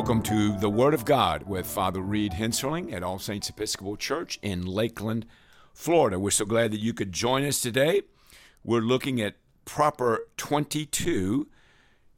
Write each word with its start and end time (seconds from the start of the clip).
Welcome 0.00 0.22
to 0.22 0.56
the 0.56 0.70
Word 0.70 0.94
of 0.94 1.04
God 1.04 1.42
with 1.42 1.66
Father 1.66 2.00
Reed 2.00 2.32
Henserling 2.32 2.90
at 2.90 3.02
All 3.02 3.18
Saints 3.18 3.50
Episcopal 3.50 3.98
Church 3.98 4.38
in 4.40 4.64
Lakeland, 4.64 5.26
Florida. 5.74 6.18
We're 6.18 6.30
so 6.30 6.46
glad 6.46 6.70
that 6.70 6.80
you 6.80 6.94
could 6.94 7.12
join 7.12 7.44
us 7.44 7.60
today. 7.60 8.00
We're 8.64 8.80
looking 8.80 9.20
at 9.20 9.36
Proper 9.66 10.26
22, 10.38 11.48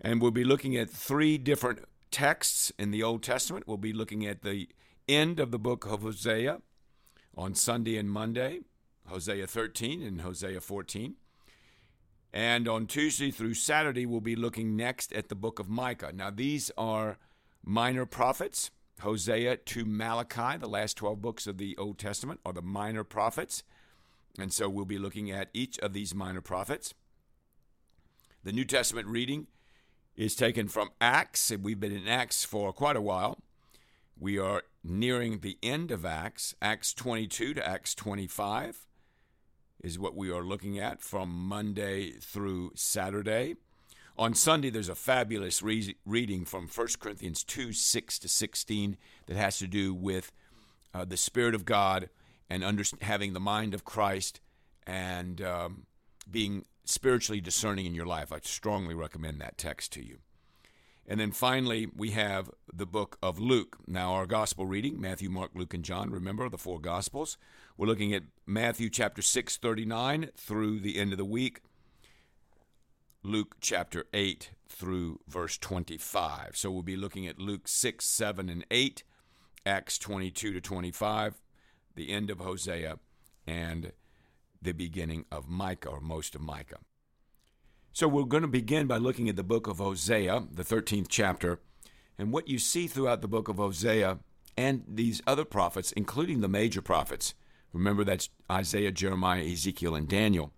and 0.00 0.22
we'll 0.22 0.30
be 0.30 0.44
looking 0.44 0.76
at 0.76 0.90
three 0.90 1.36
different 1.38 1.80
texts 2.12 2.70
in 2.78 2.92
the 2.92 3.02
Old 3.02 3.24
Testament. 3.24 3.66
We'll 3.66 3.78
be 3.78 3.92
looking 3.92 4.24
at 4.24 4.42
the 4.42 4.68
end 5.08 5.40
of 5.40 5.50
the 5.50 5.58
book 5.58 5.84
of 5.84 6.02
Hosea 6.02 6.62
on 7.36 7.56
Sunday 7.56 7.96
and 7.96 8.08
Monday, 8.08 8.60
Hosea 9.08 9.48
13 9.48 10.04
and 10.04 10.20
Hosea 10.20 10.60
14. 10.60 11.16
And 12.32 12.68
on 12.68 12.86
Tuesday 12.86 13.32
through 13.32 13.54
Saturday, 13.54 14.06
we'll 14.06 14.20
be 14.20 14.36
looking 14.36 14.76
next 14.76 15.12
at 15.12 15.28
the 15.28 15.34
book 15.34 15.58
of 15.58 15.68
Micah. 15.68 16.12
Now, 16.14 16.30
these 16.30 16.70
are 16.78 17.18
minor 17.64 18.06
prophets. 18.06 18.70
Hosea 19.00 19.56
to 19.56 19.84
Malachi, 19.84 20.58
the 20.58 20.68
last 20.68 20.96
12 20.96 21.20
books 21.20 21.46
of 21.46 21.58
the 21.58 21.76
Old 21.76 21.98
Testament, 21.98 22.40
are 22.46 22.52
the 22.52 22.62
minor 22.62 23.04
prophets. 23.04 23.64
And 24.38 24.52
so 24.52 24.68
we'll 24.68 24.84
be 24.84 24.98
looking 24.98 25.30
at 25.30 25.50
each 25.52 25.78
of 25.80 25.92
these 25.92 26.14
minor 26.14 26.40
prophets. 26.40 26.94
The 28.44 28.52
New 28.52 28.64
Testament 28.64 29.08
reading 29.08 29.48
is 30.16 30.34
taken 30.34 30.68
from 30.68 30.90
Acts, 31.00 31.50
and 31.50 31.64
we've 31.64 31.80
been 31.80 31.94
in 31.94 32.08
Acts 32.08 32.44
for 32.44 32.72
quite 32.72 32.96
a 32.96 33.02
while. 33.02 33.38
We 34.18 34.38
are 34.38 34.62
nearing 34.84 35.40
the 35.40 35.58
end 35.62 35.90
of 35.90 36.04
Acts. 36.04 36.54
Acts 36.62 36.94
22 36.94 37.54
to 37.54 37.66
Acts 37.66 37.94
25 37.94 38.86
is 39.82 39.98
what 39.98 40.16
we 40.16 40.30
are 40.30 40.44
looking 40.44 40.78
at 40.78 41.00
from 41.00 41.28
Monday 41.30 42.12
through 42.12 42.72
Saturday. 42.74 43.56
On 44.18 44.34
Sunday, 44.34 44.68
there's 44.68 44.90
a 44.90 44.94
fabulous 44.94 45.62
re- 45.62 45.96
reading 46.04 46.44
from 46.44 46.68
1 46.68 46.86
Corinthians 47.00 47.42
2 47.44 47.72
6 47.72 48.18
to 48.18 48.28
16 48.28 48.96
that 49.26 49.36
has 49.36 49.58
to 49.58 49.66
do 49.66 49.94
with 49.94 50.32
uh, 50.92 51.04
the 51.04 51.16
Spirit 51.16 51.54
of 51.54 51.64
God 51.64 52.10
and 52.50 52.62
under- 52.62 52.84
having 53.00 53.32
the 53.32 53.40
mind 53.40 53.72
of 53.72 53.84
Christ 53.84 54.40
and 54.86 55.40
um, 55.40 55.86
being 56.30 56.66
spiritually 56.84 57.40
discerning 57.40 57.86
in 57.86 57.94
your 57.94 58.06
life. 58.06 58.32
I 58.32 58.40
strongly 58.42 58.94
recommend 58.94 59.40
that 59.40 59.56
text 59.56 59.92
to 59.92 60.04
you. 60.04 60.18
And 61.06 61.18
then 61.18 61.32
finally, 61.32 61.88
we 61.96 62.10
have 62.10 62.50
the 62.72 62.86
book 62.86 63.16
of 63.22 63.38
Luke. 63.40 63.78
Now, 63.86 64.12
our 64.12 64.26
gospel 64.26 64.66
reading 64.66 65.00
Matthew, 65.00 65.30
Mark, 65.30 65.50
Luke, 65.54 65.74
and 65.74 65.84
John. 65.84 66.10
Remember 66.10 66.48
the 66.48 66.58
four 66.58 66.78
gospels. 66.78 67.38
We're 67.76 67.88
looking 67.88 68.14
at 68.14 68.22
Matthew 68.46 68.88
chapter 68.88 69.22
6, 69.22 69.56
39 69.56 70.30
through 70.36 70.80
the 70.80 70.98
end 70.98 71.12
of 71.12 71.18
the 71.18 71.24
week. 71.24 71.62
Luke 73.24 73.54
chapter 73.60 74.06
8 74.12 74.50
through 74.68 75.20
verse 75.28 75.56
25. 75.56 76.56
So 76.56 76.72
we'll 76.72 76.82
be 76.82 76.96
looking 76.96 77.28
at 77.28 77.38
Luke 77.38 77.68
6, 77.68 78.04
7, 78.04 78.48
and 78.48 78.66
8, 78.68 79.04
Acts 79.64 79.96
22 79.98 80.52
to 80.52 80.60
25, 80.60 81.40
the 81.94 82.10
end 82.10 82.30
of 82.30 82.40
Hosea, 82.40 82.98
and 83.46 83.92
the 84.60 84.72
beginning 84.72 85.24
of 85.30 85.48
Micah, 85.48 85.90
or 85.90 86.00
most 86.00 86.34
of 86.34 86.40
Micah. 86.40 86.80
So 87.92 88.08
we're 88.08 88.24
going 88.24 88.42
to 88.42 88.48
begin 88.48 88.88
by 88.88 88.96
looking 88.96 89.28
at 89.28 89.36
the 89.36 89.44
book 89.44 89.68
of 89.68 89.78
Hosea, 89.78 90.48
the 90.50 90.64
13th 90.64 91.06
chapter, 91.08 91.60
and 92.18 92.32
what 92.32 92.48
you 92.48 92.58
see 92.58 92.88
throughout 92.88 93.20
the 93.20 93.28
book 93.28 93.46
of 93.46 93.56
Hosea 93.56 94.18
and 94.56 94.82
these 94.88 95.22
other 95.28 95.44
prophets, 95.44 95.92
including 95.92 96.40
the 96.40 96.48
major 96.48 96.82
prophets. 96.82 97.34
Remember 97.72 98.02
that's 98.02 98.30
Isaiah, 98.50 98.90
Jeremiah, 98.90 99.44
Ezekiel, 99.44 99.94
and 99.94 100.08
Daniel, 100.08 100.52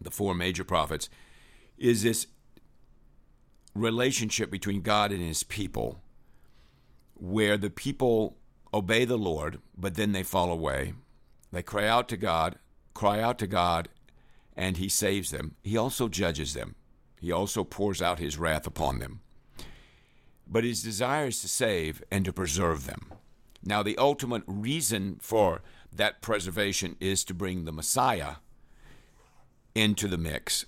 the 0.00 0.12
four 0.12 0.36
major 0.36 0.62
prophets 0.62 1.08
is 1.82 2.04
this 2.04 2.28
relationship 3.74 4.50
between 4.50 4.82
God 4.82 5.10
and 5.10 5.20
his 5.20 5.42
people 5.42 6.00
where 7.14 7.56
the 7.56 7.70
people 7.70 8.36
obey 8.72 9.04
the 9.04 9.18
Lord, 9.18 9.58
but 9.76 9.96
then 9.96 10.12
they 10.12 10.22
fall 10.22 10.52
away. 10.52 10.94
They 11.50 11.62
cry 11.62 11.88
out 11.88 12.08
to 12.10 12.16
God, 12.16 12.56
cry 12.94 13.20
out 13.20 13.38
to 13.40 13.48
God, 13.48 13.88
and 14.56 14.76
he 14.76 14.88
saves 14.88 15.32
them. 15.32 15.56
He 15.62 15.76
also 15.76 16.08
judges 16.08 16.54
them. 16.54 16.76
He 17.20 17.32
also 17.32 17.64
pours 17.64 18.00
out 18.00 18.20
his 18.20 18.38
wrath 18.38 18.66
upon 18.66 19.00
them. 19.00 19.20
But 20.46 20.64
his 20.64 20.82
desire 20.82 21.26
is 21.26 21.40
to 21.40 21.48
save 21.48 22.02
and 22.12 22.24
to 22.24 22.32
preserve 22.32 22.86
them. 22.86 23.12
Now, 23.64 23.82
the 23.82 23.98
ultimate 23.98 24.42
reason 24.46 25.18
for 25.20 25.62
that 25.92 26.22
preservation 26.22 26.96
is 27.00 27.24
to 27.24 27.34
bring 27.34 27.64
the 27.64 27.72
Messiah 27.72 28.36
into 29.74 30.06
the 30.06 30.18
mix 30.18 30.66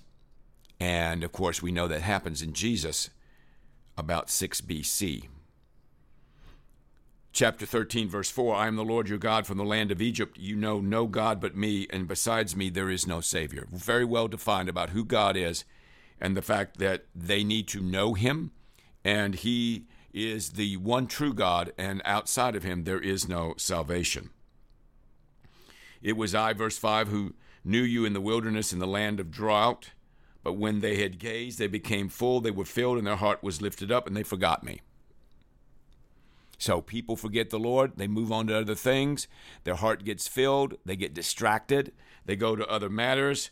and 0.79 1.23
of 1.23 1.31
course, 1.31 1.61
we 1.61 1.71
know 1.71 1.87
that 1.87 2.01
happens 2.01 2.41
in 2.41 2.53
Jesus 2.53 3.09
about 3.97 4.29
6 4.29 4.61
BC. 4.61 5.27
Chapter 7.31 7.65
13, 7.65 8.07
verse 8.07 8.29
4 8.29 8.55
I 8.55 8.67
am 8.67 8.77
the 8.77 8.83
Lord 8.83 9.09
your 9.09 9.17
God 9.17 9.45
from 9.45 9.57
the 9.57 9.65
land 9.65 9.91
of 9.91 10.01
Egypt. 10.01 10.37
You 10.37 10.55
know 10.55 10.79
no 10.79 11.05
God 11.05 11.41
but 11.41 11.55
me, 11.55 11.85
and 11.89 12.07
besides 12.07 12.55
me 12.55 12.69
there 12.69 12.89
is 12.89 13.05
no 13.05 13.19
Savior. 13.19 13.67
Very 13.71 14.05
well 14.05 14.27
defined 14.27 14.69
about 14.69 14.91
who 14.91 15.03
God 15.03 15.35
is 15.35 15.65
and 16.19 16.35
the 16.35 16.41
fact 16.41 16.77
that 16.77 17.05
they 17.13 17.43
need 17.43 17.67
to 17.67 17.81
know 17.81 18.13
him, 18.13 18.51
and 19.03 19.35
he 19.35 19.85
is 20.13 20.51
the 20.51 20.77
one 20.77 21.07
true 21.07 21.33
God, 21.33 21.73
and 21.77 22.01
outside 22.05 22.55
of 22.55 22.63
him 22.63 22.85
there 22.85 23.01
is 23.01 23.27
no 23.27 23.53
salvation. 23.57 24.29
It 26.01 26.15
was 26.15 26.33
I, 26.33 26.53
verse 26.53 26.77
5, 26.77 27.09
who 27.09 27.33
knew 27.65 27.81
you 27.81 28.05
in 28.05 28.13
the 28.13 28.21
wilderness 28.21 28.71
in 28.71 28.79
the 28.79 28.87
land 28.87 29.19
of 29.19 29.31
drought. 29.31 29.89
But 30.45 30.57
when 30.57 30.81
they 30.81 31.01
had 31.01 31.17
gazed, 31.17 31.57
they 31.57 31.65
became 31.65 32.07
full, 32.07 32.39
they 32.39 32.51
were 32.51 32.65
filled, 32.65 32.99
and 32.99 33.07
their 33.07 33.15
heart 33.15 33.41
was 33.41 33.63
lifted 33.63 33.91
up, 33.91 34.05
and 34.05 34.15
they 34.15 34.21
forgot 34.21 34.63
me. 34.63 34.81
So 36.59 36.81
people 36.81 37.15
forget 37.15 37.49
the 37.49 37.57
Lord, 37.57 37.93
they 37.95 38.07
move 38.07 38.31
on 38.31 38.45
to 38.47 38.59
other 38.59 38.75
things, 38.75 39.27
their 39.63 39.73
heart 39.73 40.05
gets 40.05 40.27
filled, 40.27 40.75
they 40.85 40.95
get 40.95 41.15
distracted, 41.15 41.93
they 42.25 42.35
go 42.35 42.55
to 42.55 42.67
other 42.67 42.89
matters. 42.89 43.49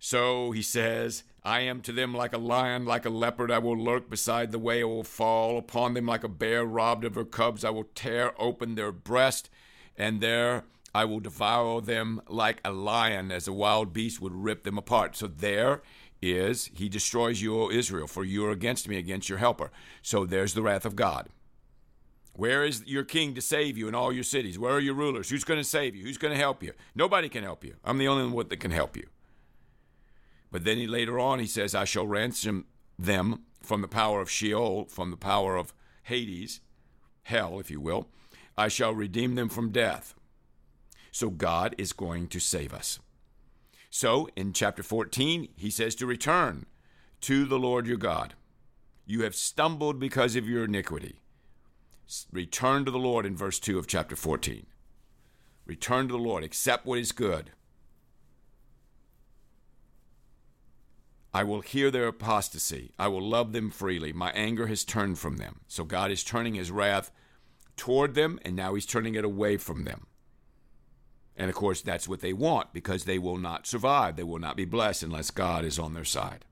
So 0.00 0.50
he 0.50 0.62
says, 0.62 1.22
I 1.44 1.60
am 1.60 1.80
to 1.82 1.92
them 1.92 2.12
like 2.12 2.32
a 2.32 2.38
lion, 2.38 2.84
like 2.84 3.06
a 3.06 3.10
leopard. 3.10 3.52
I 3.52 3.58
will 3.58 3.78
lurk 3.78 4.10
beside 4.10 4.50
the 4.50 4.58
way. 4.58 4.80
I 4.80 4.84
will 4.84 5.04
fall 5.04 5.58
upon 5.58 5.94
them 5.94 6.06
like 6.06 6.24
a 6.24 6.28
bear 6.28 6.64
robbed 6.64 7.04
of 7.04 7.14
her 7.14 7.24
cubs. 7.24 7.64
I 7.64 7.70
will 7.70 7.88
tear 7.94 8.32
open 8.36 8.74
their 8.74 8.90
breast, 8.90 9.48
and 9.96 10.20
there 10.20 10.64
I 10.94 11.04
will 11.04 11.20
devour 11.20 11.80
them 11.80 12.22
like 12.28 12.60
a 12.64 12.72
lion, 12.72 13.30
as 13.30 13.46
a 13.46 13.52
wild 13.52 13.92
beast 13.92 14.20
would 14.20 14.34
rip 14.34 14.64
them 14.64 14.78
apart. 14.78 15.16
So 15.16 15.26
there 15.26 15.82
is, 16.20 16.70
he 16.74 16.88
destroys 16.88 17.40
you, 17.42 17.60
O 17.60 17.70
Israel, 17.70 18.06
for 18.06 18.24
you 18.24 18.46
are 18.46 18.50
against 18.50 18.88
me, 18.88 18.96
against 18.96 19.28
your 19.28 19.38
helper. 19.38 19.70
So 20.02 20.24
there's 20.24 20.54
the 20.54 20.62
wrath 20.62 20.84
of 20.84 20.96
God. 20.96 21.28
Where 22.32 22.64
is 22.64 22.84
your 22.86 23.04
king 23.04 23.34
to 23.34 23.40
save 23.40 23.76
you 23.76 23.88
in 23.88 23.94
all 23.94 24.12
your 24.12 24.24
cities? 24.24 24.58
Where 24.58 24.72
are 24.72 24.80
your 24.80 24.94
rulers? 24.94 25.28
Who's 25.28 25.44
going 25.44 25.60
to 25.60 25.64
save 25.64 25.96
you? 25.96 26.04
Who's 26.04 26.18
going 26.18 26.32
to 26.32 26.38
help 26.38 26.62
you? 26.62 26.72
Nobody 26.94 27.28
can 27.28 27.42
help 27.42 27.64
you. 27.64 27.74
I'm 27.84 27.98
the 27.98 28.08
only 28.08 28.32
one 28.32 28.48
that 28.48 28.60
can 28.60 28.70
help 28.70 28.96
you. 28.96 29.08
But 30.50 30.64
then 30.64 30.78
he 30.78 30.86
later 30.86 31.18
on 31.18 31.40
he 31.40 31.46
says, 31.46 31.74
I 31.74 31.84
shall 31.84 32.06
ransom 32.06 32.66
them 32.98 33.42
from 33.60 33.82
the 33.82 33.88
power 33.88 34.20
of 34.20 34.30
Sheol, 34.30 34.86
from 34.86 35.10
the 35.10 35.16
power 35.16 35.56
of 35.56 35.74
Hades, 36.04 36.60
hell, 37.24 37.60
if 37.60 37.70
you 37.70 37.80
will. 37.80 38.08
I 38.56 38.68
shall 38.68 38.94
redeem 38.94 39.34
them 39.34 39.48
from 39.48 39.70
death. 39.70 40.14
So 41.18 41.30
God 41.30 41.74
is 41.78 41.92
going 41.92 42.28
to 42.28 42.38
save 42.38 42.72
us. 42.72 43.00
So 43.90 44.28
in 44.36 44.52
chapter 44.52 44.84
14, 44.84 45.48
he 45.56 45.68
says 45.68 45.96
to 45.96 46.06
return 46.06 46.66
to 47.22 47.44
the 47.44 47.58
Lord 47.58 47.88
your 47.88 47.96
God. 47.96 48.34
You 49.04 49.24
have 49.24 49.34
stumbled 49.34 49.98
because 49.98 50.36
of 50.36 50.48
your 50.48 50.66
iniquity. 50.66 51.18
Return 52.30 52.84
to 52.84 52.92
the 52.92 53.00
Lord 53.00 53.26
in 53.26 53.36
verse 53.36 53.58
2 53.58 53.80
of 53.80 53.88
chapter 53.88 54.14
14. 54.14 54.66
Return 55.66 56.06
to 56.06 56.12
the 56.12 56.18
Lord, 56.18 56.44
accept 56.44 56.86
what 56.86 57.00
is 57.00 57.10
good. 57.10 57.50
I 61.34 61.42
will 61.42 61.62
hear 61.62 61.90
their 61.90 62.06
apostasy. 62.06 62.92
I 62.96 63.08
will 63.08 63.28
love 63.28 63.52
them 63.52 63.70
freely. 63.70 64.12
My 64.12 64.30
anger 64.36 64.68
has 64.68 64.84
turned 64.84 65.18
from 65.18 65.38
them. 65.38 65.62
So 65.66 65.82
God 65.82 66.12
is 66.12 66.22
turning 66.22 66.54
his 66.54 66.70
wrath 66.70 67.10
toward 67.76 68.14
them, 68.14 68.38
and 68.44 68.54
now 68.54 68.74
he's 68.74 68.86
turning 68.86 69.16
it 69.16 69.24
away 69.24 69.56
from 69.56 69.82
them. 69.82 70.07
And 71.38 71.48
of 71.48 71.54
course, 71.54 71.80
that's 71.80 72.08
what 72.08 72.20
they 72.20 72.32
want 72.32 72.72
because 72.72 73.04
they 73.04 73.18
will 73.18 73.38
not 73.38 73.66
survive. 73.66 74.16
They 74.16 74.24
will 74.24 74.40
not 74.40 74.56
be 74.56 74.64
blessed 74.64 75.04
unless 75.04 75.30
God 75.30 75.64
is 75.64 75.78
on 75.78 75.94
their 75.94 76.04
side. 76.04 76.44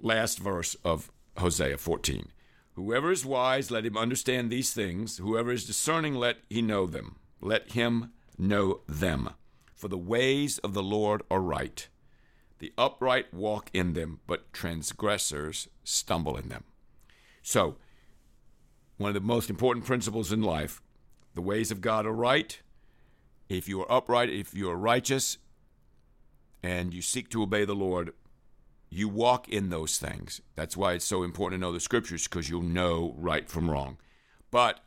Last 0.00 0.38
verse 0.38 0.76
of 0.84 1.10
Hosea 1.36 1.76
14. 1.76 2.28
Whoever 2.74 3.10
is 3.10 3.26
wise, 3.26 3.70
let 3.70 3.84
him 3.84 3.98
understand 3.98 4.48
these 4.48 4.72
things. 4.72 5.18
Whoever 5.18 5.50
is 5.50 5.66
discerning, 5.66 6.14
let 6.14 6.38
he 6.48 6.62
know 6.62 6.86
them. 6.86 7.16
Let 7.40 7.72
him 7.72 8.12
know 8.38 8.82
them. 8.88 9.30
For 9.74 9.88
the 9.88 9.98
ways 9.98 10.58
of 10.58 10.72
the 10.72 10.84
Lord 10.84 11.22
are 11.30 11.40
right. 11.40 11.88
The 12.60 12.72
upright 12.78 13.34
walk 13.34 13.70
in 13.72 13.94
them, 13.94 14.20
but 14.26 14.52
transgressors 14.52 15.68
stumble 15.82 16.36
in 16.36 16.48
them. 16.48 16.64
So, 17.42 17.76
one 18.98 19.08
of 19.08 19.14
the 19.14 19.20
most 19.20 19.50
important 19.50 19.84
principles 19.84 20.30
in 20.30 20.42
life 20.42 20.80
the 21.34 21.42
ways 21.42 21.70
of 21.70 21.80
God 21.80 22.06
are 22.06 22.12
right. 22.12 22.60
If 23.48 23.68
you 23.68 23.80
are 23.82 23.92
upright, 23.92 24.30
if 24.30 24.54
you 24.54 24.70
are 24.70 24.76
righteous, 24.76 25.38
and 26.62 26.92
you 26.92 27.02
seek 27.02 27.28
to 27.30 27.42
obey 27.42 27.64
the 27.64 27.74
Lord, 27.74 28.12
you 28.90 29.08
walk 29.08 29.48
in 29.48 29.70
those 29.70 29.98
things. 29.98 30.40
That's 30.56 30.76
why 30.76 30.94
it's 30.94 31.04
so 31.04 31.22
important 31.22 31.60
to 31.60 31.66
know 31.66 31.72
the 31.72 31.80
scriptures 31.80 32.26
because 32.26 32.50
you'll 32.50 32.62
know 32.62 33.14
right 33.16 33.48
from 33.48 33.70
wrong. 33.70 33.98
But 34.50 34.80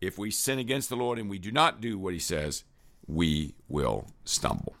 if 0.00 0.18
we 0.18 0.30
sin 0.30 0.58
against 0.58 0.88
the 0.88 0.96
Lord 0.96 1.18
and 1.18 1.30
we 1.30 1.38
do 1.38 1.50
not 1.50 1.80
do 1.80 1.98
what 1.98 2.12
he 2.12 2.18
says, 2.18 2.64
we 3.06 3.54
will 3.68 4.06
stumble. 4.24 4.76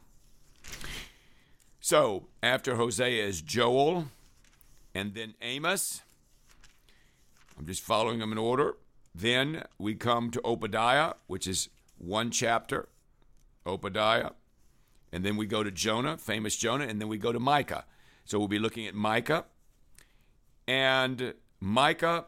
So, 1.80 2.28
after 2.42 2.76
Hosea 2.76 3.24
is 3.26 3.42
Joel 3.42 4.06
and 4.94 5.14
then 5.14 5.34
Amos. 5.42 6.02
I'm 7.58 7.66
just 7.66 7.82
following 7.82 8.18
them 8.18 8.32
in 8.32 8.38
order. 8.38 8.76
Then 9.14 9.64
we 9.78 9.94
come 9.94 10.30
to 10.30 10.40
Obadiah, 10.44 11.14
which 11.26 11.46
is 11.46 11.68
one 11.98 12.30
chapter, 12.30 12.88
Obadiah. 13.66 14.30
And 15.12 15.24
then 15.24 15.36
we 15.36 15.46
go 15.46 15.62
to 15.62 15.70
Jonah, 15.70 16.16
famous 16.16 16.56
Jonah, 16.56 16.86
and 16.86 17.00
then 17.00 17.08
we 17.08 17.18
go 17.18 17.32
to 17.32 17.40
Micah. 17.40 17.84
So 18.24 18.38
we'll 18.38 18.48
be 18.48 18.58
looking 18.58 18.86
at 18.86 18.94
Micah. 18.94 19.44
And 20.66 21.34
Micah 21.60 22.26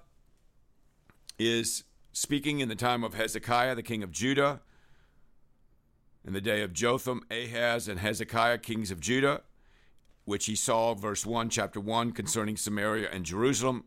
is 1.38 1.84
speaking 2.12 2.60
in 2.60 2.68
the 2.68 2.74
time 2.74 3.02
of 3.02 3.14
Hezekiah, 3.14 3.74
the 3.74 3.82
king 3.82 4.02
of 4.02 4.12
Judah, 4.12 4.60
in 6.24 6.32
the 6.32 6.40
day 6.40 6.62
of 6.62 6.72
Jotham, 6.72 7.22
Ahaz, 7.30 7.88
and 7.88 8.00
Hezekiah, 8.00 8.58
kings 8.58 8.90
of 8.90 9.00
Judah, 9.00 9.42
which 10.24 10.46
he 10.46 10.54
saw, 10.54 10.94
verse 10.94 11.26
1, 11.26 11.50
chapter 11.50 11.80
1, 11.80 12.12
concerning 12.12 12.56
Samaria 12.56 13.08
and 13.10 13.24
Jerusalem. 13.24 13.84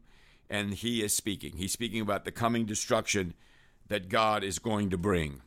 And 0.50 0.74
he 0.74 1.04
is 1.04 1.14
speaking. 1.14 1.58
He's 1.58 1.74
speaking 1.74 2.02
about 2.02 2.26
the 2.26 2.32
coming 2.32 2.66
destruction 2.66 3.34
that 3.88 4.10
God 4.10 4.44
is 4.44 4.60
going 4.60 4.90
to 4.90 4.98
bring. 4.98 5.42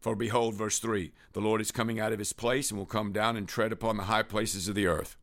For 0.00 0.14
behold, 0.14 0.54
verse 0.54 0.78
3 0.78 1.12
the 1.32 1.40
Lord 1.40 1.60
is 1.60 1.70
coming 1.70 1.98
out 1.98 2.12
of 2.12 2.18
his 2.18 2.32
place 2.32 2.70
and 2.70 2.78
will 2.78 2.86
come 2.86 3.12
down 3.12 3.36
and 3.36 3.48
tread 3.48 3.72
upon 3.72 3.96
the 3.96 4.04
high 4.04 4.22
places 4.22 4.68
of 4.68 4.74
the 4.74 4.86
earth. 4.86 5.16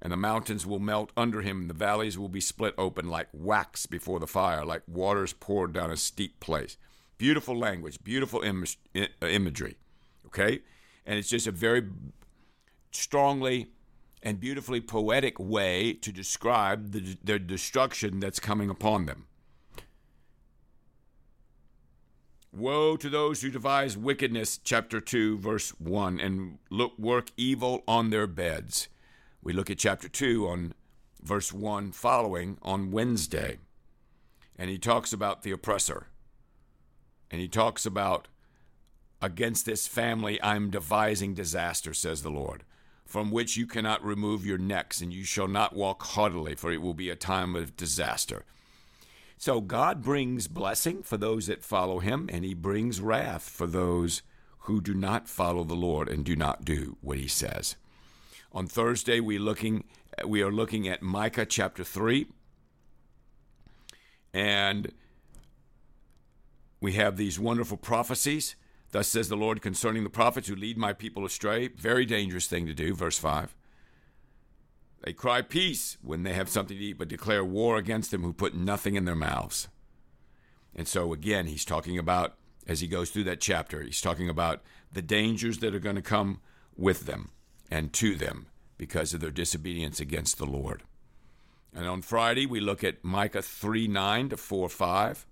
And 0.00 0.12
the 0.12 0.16
mountains 0.16 0.66
will 0.66 0.80
melt 0.80 1.12
under 1.16 1.42
him, 1.42 1.62
and 1.62 1.70
the 1.70 1.74
valleys 1.74 2.18
will 2.18 2.28
be 2.28 2.40
split 2.40 2.74
open 2.76 3.08
like 3.08 3.28
wax 3.32 3.86
before 3.86 4.18
the 4.18 4.26
fire, 4.26 4.64
like 4.64 4.82
waters 4.88 5.32
poured 5.32 5.72
down 5.72 5.92
a 5.92 5.96
steep 5.96 6.40
place. 6.40 6.76
Beautiful 7.18 7.56
language, 7.56 8.02
beautiful 8.02 8.42
Im- 8.42 8.64
imagery. 9.20 9.76
Okay? 10.26 10.60
And 11.06 11.18
it's 11.18 11.28
just 11.28 11.46
a 11.46 11.52
very 11.52 11.88
strongly 12.90 13.68
and 14.22 14.38
beautifully 14.38 14.80
poetic 14.80 15.38
way 15.38 15.92
to 15.94 16.12
describe 16.12 16.92
the, 16.92 17.38
destruction 17.38 18.20
that's 18.20 18.38
coming 18.38 18.70
upon 18.70 19.06
them. 19.06 19.26
Woe 22.52 22.96
to 22.98 23.08
those 23.08 23.40
who 23.40 23.50
devise 23.50 23.96
wickedness, 23.96 24.58
chapter 24.62 25.00
2, 25.00 25.38
verse 25.38 25.70
1, 25.80 26.20
and 26.20 26.58
look 26.70 26.96
work 26.98 27.30
evil 27.36 27.82
on 27.88 28.10
their 28.10 28.26
beds. 28.26 28.88
We 29.42 29.52
look 29.52 29.70
at 29.70 29.78
chapter 29.78 30.08
2 30.08 30.46
on 30.46 30.74
verse 31.22 31.52
1 31.52 31.92
following 31.92 32.58
on 32.62 32.90
Wednesday. 32.90 33.58
And 34.56 34.68
he 34.68 34.78
talks 34.78 35.12
about 35.12 35.42
the 35.42 35.50
oppressor. 35.50 36.08
And 37.30 37.40
he 37.40 37.48
talks 37.48 37.86
about, 37.86 38.28
against 39.22 39.64
this 39.64 39.88
family 39.88 40.38
I'm 40.42 40.68
devising 40.68 41.32
disaster, 41.32 41.94
says 41.94 42.22
the 42.22 42.30
Lord, 42.30 42.64
from 43.12 43.30
which 43.30 43.56
you 43.56 43.66
cannot 43.66 44.02
remove 44.04 44.46
your 44.46 44.58
necks, 44.58 45.02
and 45.02 45.12
you 45.12 45.22
shall 45.22 45.46
not 45.46 45.76
walk 45.76 46.02
haughtily, 46.02 46.54
for 46.54 46.72
it 46.72 46.80
will 46.80 46.94
be 46.94 47.10
a 47.10 47.16
time 47.16 47.54
of 47.54 47.76
disaster. 47.76 48.44
So 49.36 49.60
God 49.60 50.02
brings 50.02 50.48
blessing 50.48 51.02
for 51.02 51.18
those 51.18 51.46
that 51.46 51.62
follow 51.62 51.98
him, 51.98 52.30
and 52.32 52.42
he 52.44 52.54
brings 52.54 53.00
wrath 53.02 53.48
for 53.48 53.66
those 53.66 54.22
who 54.60 54.80
do 54.80 54.94
not 54.94 55.28
follow 55.28 55.62
the 55.62 55.74
Lord 55.74 56.08
and 56.08 56.24
do 56.24 56.34
not 56.34 56.64
do 56.64 56.96
what 57.02 57.18
he 57.18 57.28
says. 57.28 57.76
On 58.52 58.66
Thursday, 58.66 59.20
we 59.20 59.38
looking 59.38 59.84
we 60.26 60.42
are 60.42 60.52
looking 60.52 60.88
at 60.88 61.02
Micah 61.02 61.46
chapter 61.46 61.84
3. 61.84 62.26
And 64.34 64.92
we 66.80 66.92
have 66.94 67.16
these 67.16 67.38
wonderful 67.38 67.76
prophecies. 67.76 68.56
Thus 68.92 69.08
says 69.08 69.28
the 69.28 69.36
Lord 69.36 69.62
concerning 69.62 70.04
the 70.04 70.10
prophets 70.10 70.48
who 70.48 70.54
lead 70.54 70.76
my 70.76 70.92
people 70.92 71.24
astray. 71.24 71.68
Very 71.68 72.04
dangerous 72.06 72.46
thing 72.46 72.66
to 72.66 72.74
do, 72.74 72.94
verse 72.94 73.18
5. 73.18 73.54
They 75.02 75.14
cry 75.14 75.42
peace 75.42 75.96
when 76.02 76.22
they 76.22 76.34
have 76.34 76.48
something 76.48 76.76
to 76.76 76.84
eat, 76.84 76.98
but 76.98 77.08
declare 77.08 77.44
war 77.44 77.76
against 77.76 78.10
them 78.10 78.22
who 78.22 78.32
put 78.32 78.54
nothing 78.54 78.94
in 78.94 79.06
their 79.06 79.16
mouths. 79.16 79.68
And 80.76 80.86
so, 80.86 81.12
again, 81.12 81.46
he's 81.46 81.64
talking 81.64 81.98
about, 81.98 82.34
as 82.68 82.80
he 82.80 82.86
goes 82.86 83.10
through 83.10 83.24
that 83.24 83.40
chapter, 83.40 83.82
he's 83.82 84.00
talking 84.00 84.28
about 84.28 84.62
the 84.92 85.02
dangers 85.02 85.58
that 85.58 85.74
are 85.74 85.80
going 85.80 85.96
to 85.96 86.02
come 86.02 86.40
with 86.76 87.06
them 87.06 87.30
and 87.70 87.92
to 87.94 88.14
them 88.14 88.46
because 88.76 89.14
of 89.14 89.20
their 89.20 89.30
disobedience 89.30 90.00
against 90.00 90.38
the 90.38 90.46
Lord. 90.46 90.82
And 91.74 91.86
on 91.86 92.02
Friday, 92.02 92.44
we 92.44 92.60
look 92.60 92.84
at 92.84 93.02
Micah 93.02 93.42
3 93.42 93.88
9 93.88 94.28
to 94.28 94.36
4 94.36 94.68
5. 94.68 95.26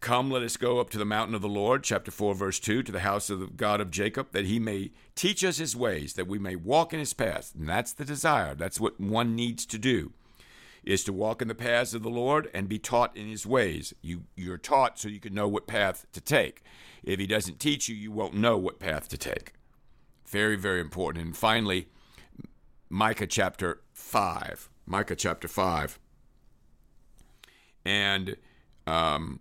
Come, 0.00 0.30
let 0.30 0.42
us 0.42 0.56
go 0.56 0.78
up 0.78 0.90
to 0.90 0.98
the 0.98 1.04
mountain 1.04 1.34
of 1.34 1.42
the 1.42 1.48
Lord, 1.48 1.82
chapter 1.82 2.10
4, 2.10 2.34
verse 2.34 2.60
2, 2.60 2.82
to 2.82 2.92
the 2.92 3.00
house 3.00 3.30
of 3.30 3.40
the 3.40 3.46
God 3.46 3.80
of 3.80 3.90
Jacob, 3.90 4.32
that 4.32 4.44
he 4.44 4.58
may 4.58 4.90
teach 5.14 5.42
us 5.42 5.56
his 5.56 5.74
ways, 5.74 6.12
that 6.14 6.28
we 6.28 6.38
may 6.38 6.54
walk 6.54 6.92
in 6.92 7.00
his 7.00 7.14
paths. 7.14 7.52
And 7.58 7.68
that's 7.68 7.92
the 7.92 8.04
desire. 8.04 8.54
That's 8.54 8.78
what 8.78 9.00
one 9.00 9.34
needs 9.34 9.64
to 9.66 9.78
do, 9.78 10.12
is 10.84 11.02
to 11.04 11.12
walk 11.12 11.40
in 11.40 11.48
the 11.48 11.54
paths 11.54 11.94
of 11.94 12.02
the 12.02 12.10
Lord 12.10 12.50
and 12.52 12.68
be 12.68 12.78
taught 12.78 13.16
in 13.16 13.26
his 13.26 13.46
ways. 13.46 13.94
You, 14.02 14.24
you're 14.36 14.58
taught 14.58 14.98
so 14.98 15.08
you 15.08 15.18
can 15.18 15.34
know 15.34 15.48
what 15.48 15.66
path 15.66 16.06
to 16.12 16.20
take. 16.20 16.62
If 17.02 17.18
he 17.18 17.26
doesn't 17.26 17.58
teach 17.58 17.88
you, 17.88 17.96
you 17.96 18.12
won't 18.12 18.34
know 18.34 18.56
what 18.58 18.78
path 18.78 19.08
to 19.08 19.18
take. 19.18 19.54
Very, 20.26 20.56
very 20.56 20.80
important. 20.80 21.24
And 21.24 21.36
finally, 21.36 21.88
Micah 22.90 23.26
chapter 23.26 23.80
5. 23.94 24.68
Micah 24.84 25.16
chapter 25.16 25.48
5. 25.48 25.98
And 27.84 28.36
um, 28.86 29.40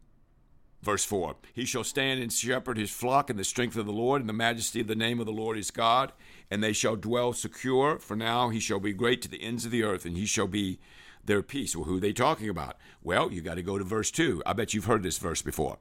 Verse 0.85 1.03
4 1.03 1.35
He 1.51 1.65
shall 1.65 1.83
stand 1.83 2.21
and 2.21 2.31
shepherd 2.31 2.77
his 2.77 2.91
flock 2.91 3.31
in 3.31 3.37
the 3.37 3.43
strength 3.43 3.75
of 3.75 3.87
the 3.87 3.91
Lord, 3.91 4.21
and 4.21 4.29
the 4.29 4.33
majesty 4.33 4.81
of 4.81 4.87
the 4.87 4.95
name 4.95 5.19
of 5.19 5.25
the 5.25 5.31
Lord 5.31 5.57
his 5.57 5.71
God, 5.71 6.13
and 6.51 6.63
they 6.63 6.73
shall 6.73 6.95
dwell 6.95 7.33
secure. 7.33 7.97
For 7.97 8.15
now 8.15 8.49
he 8.49 8.59
shall 8.59 8.79
be 8.79 8.93
great 8.93 9.23
to 9.23 9.27
the 9.27 9.41
ends 9.41 9.65
of 9.65 9.71
the 9.71 9.81
earth, 9.81 10.05
and 10.05 10.15
he 10.15 10.27
shall 10.27 10.47
be 10.47 10.79
their 11.25 11.41
peace. 11.41 11.75
Well, 11.75 11.85
who 11.85 11.97
are 11.97 11.99
they 11.99 12.13
talking 12.13 12.49
about? 12.49 12.77
Well, 13.01 13.31
you 13.31 13.41
got 13.41 13.55
to 13.55 13.63
go 13.63 13.79
to 13.79 13.83
verse 13.83 14.11
2. 14.11 14.43
I 14.45 14.53
bet 14.53 14.75
you've 14.75 14.85
heard 14.85 15.01
this 15.01 15.17
verse 15.17 15.41
before. 15.41 15.79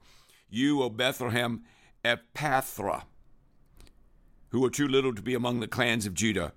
You, 0.49 0.83
O 0.83 0.89
Bethlehem 0.89 1.65
Ephrathah, 2.03 3.03
who 4.49 4.65
are 4.65 4.71
too 4.71 4.89
little 4.89 5.15
to 5.15 5.21
be 5.21 5.35
among 5.35 5.61
the 5.61 5.69
clans 5.69 6.07
of 6.07 6.15
Judah, 6.15 6.55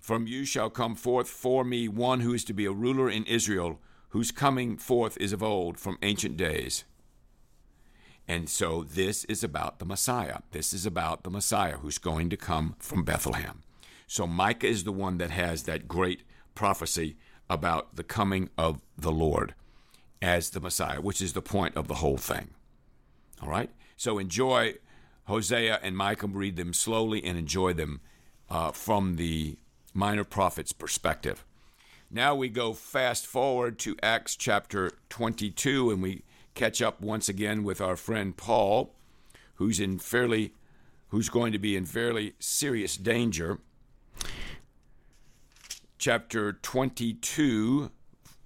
from 0.00 0.26
you 0.26 0.46
shall 0.46 0.70
come 0.70 0.94
forth 0.94 1.28
for 1.28 1.64
me 1.64 1.88
one 1.88 2.20
who 2.20 2.32
is 2.32 2.44
to 2.44 2.54
be 2.54 2.64
a 2.64 2.72
ruler 2.72 3.10
in 3.10 3.24
Israel, 3.24 3.78
whose 4.10 4.30
coming 4.30 4.78
forth 4.78 5.18
is 5.20 5.34
of 5.34 5.42
old, 5.42 5.78
from 5.78 5.98
ancient 6.00 6.38
days. 6.38 6.84
And 8.26 8.48
so 8.48 8.82
this 8.82 9.24
is 9.24 9.44
about 9.44 9.78
the 9.78 9.84
Messiah. 9.84 10.38
This 10.52 10.72
is 10.72 10.86
about 10.86 11.24
the 11.24 11.30
Messiah 11.30 11.76
who's 11.76 11.98
going 11.98 12.30
to 12.30 12.36
come 12.36 12.76
from 12.78 13.04
Bethlehem. 13.04 13.62
So 14.06 14.26
Micah 14.26 14.66
is 14.66 14.84
the 14.84 14.92
one 14.92 15.18
that 15.18 15.30
has 15.30 15.64
that 15.64 15.88
great 15.88 16.22
prophecy 16.54 17.16
about 17.50 17.96
the 17.96 18.04
coming 18.04 18.48
of 18.56 18.80
the 18.96 19.12
Lord 19.12 19.54
as 20.22 20.50
the 20.50 20.60
Messiah, 20.60 21.00
which 21.00 21.20
is 21.20 21.34
the 21.34 21.42
point 21.42 21.76
of 21.76 21.88
the 21.88 21.96
whole 21.96 22.16
thing. 22.16 22.50
All 23.42 23.48
right? 23.48 23.70
So 23.96 24.18
enjoy 24.18 24.74
Hosea 25.24 25.80
and 25.82 25.96
Micah, 25.96 26.26
read 26.26 26.56
them 26.56 26.72
slowly 26.72 27.22
and 27.24 27.36
enjoy 27.36 27.74
them 27.74 28.00
uh, 28.48 28.72
from 28.72 29.16
the 29.16 29.56
minor 29.92 30.24
prophet's 30.24 30.72
perspective. 30.72 31.44
Now 32.10 32.34
we 32.34 32.48
go 32.48 32.72
fast 32.72 33.26
forward 33.26 33.78
to 33.80 33.96
Acts 34.02 34.36
chapter 34.36 34.92
22 35.08 35.90
and 35.90 36.02
we 36.02 36.22
catch 36.54 36.80
up 36.80 37.00
once 37.00 37.28
again 37.28 37.64
with 37.64 37.80
our 37.80 37.96
friend 37.96 38.36
Paul, 38.36 38.94
who's 39.56 39.80
in 39.80 39.98
fairly 39.98 40.52
who's 41.08 41.28
going 41.28 41.52
to 41.52 41.58
be 41.58 41.76
in 41.76 41.84
fairly 41.84 42.34
serious 42.40 42.96
danger. 42.96 43.60
Chapter 45.98 46.52
22, 46.52 47.90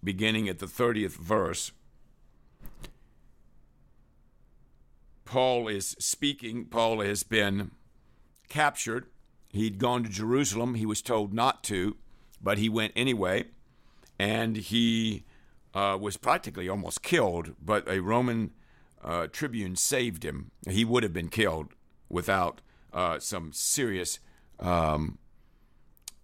beginning 0.04 0.48
at 0.48 0.58
the 0.58 0.66
30th 0.66 1.16
verse. 1.16 1.72
Paul 5.24 5.68
is 5.68 5.96
speaking. 5.98 6.66
Paul 6.66 7.00
has 7.00 7.22
been 7.22 7.70
captured. 8.48 9.06
He'd 9.50 9.78
gone 9.78 10.02
to 10.04 10.08
Jerusalem. 10.08 10.74
He 10.74 10.86
was 10.86 11.02
told 11.02 11.32
not 11.32 11.64
to, 11.64 11.96
but 12.42 12.58
he 12.58 12.68
went 12.68 12.92
anyway. 12.96 13.44
And 14.18 14.56
he 14.56 15.24
uh, 15.78 15.96
was 15.96 16.16
practically 16.16 16.68
almost 16.68 17.02
killed, 17.02 17.54
but 17.64 17.88
a 17.88 18.00
Roman 18.00 18.50
uh, 19.04 19.28
tribune 19.28 19.76
saved 19.76 20.24
him. 20.24 20.50
He 20.68 20.84
would 20.84 21.04
have 21.04 21.12
been 21.12 21.28
killed 21.28 21.68
without 22.08 22.60
uh, 22.92 23.20
some 23.20 23.52
serious 23.52 24.18
um, 24.58 25.18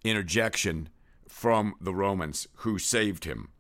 interjection 0.03 0.89
from 1.29 1.75
the 1.81 1.95
Romans 1.95 2.49
who 2.59 2.81
saved 2.81 3.27
him. 3.27 3.51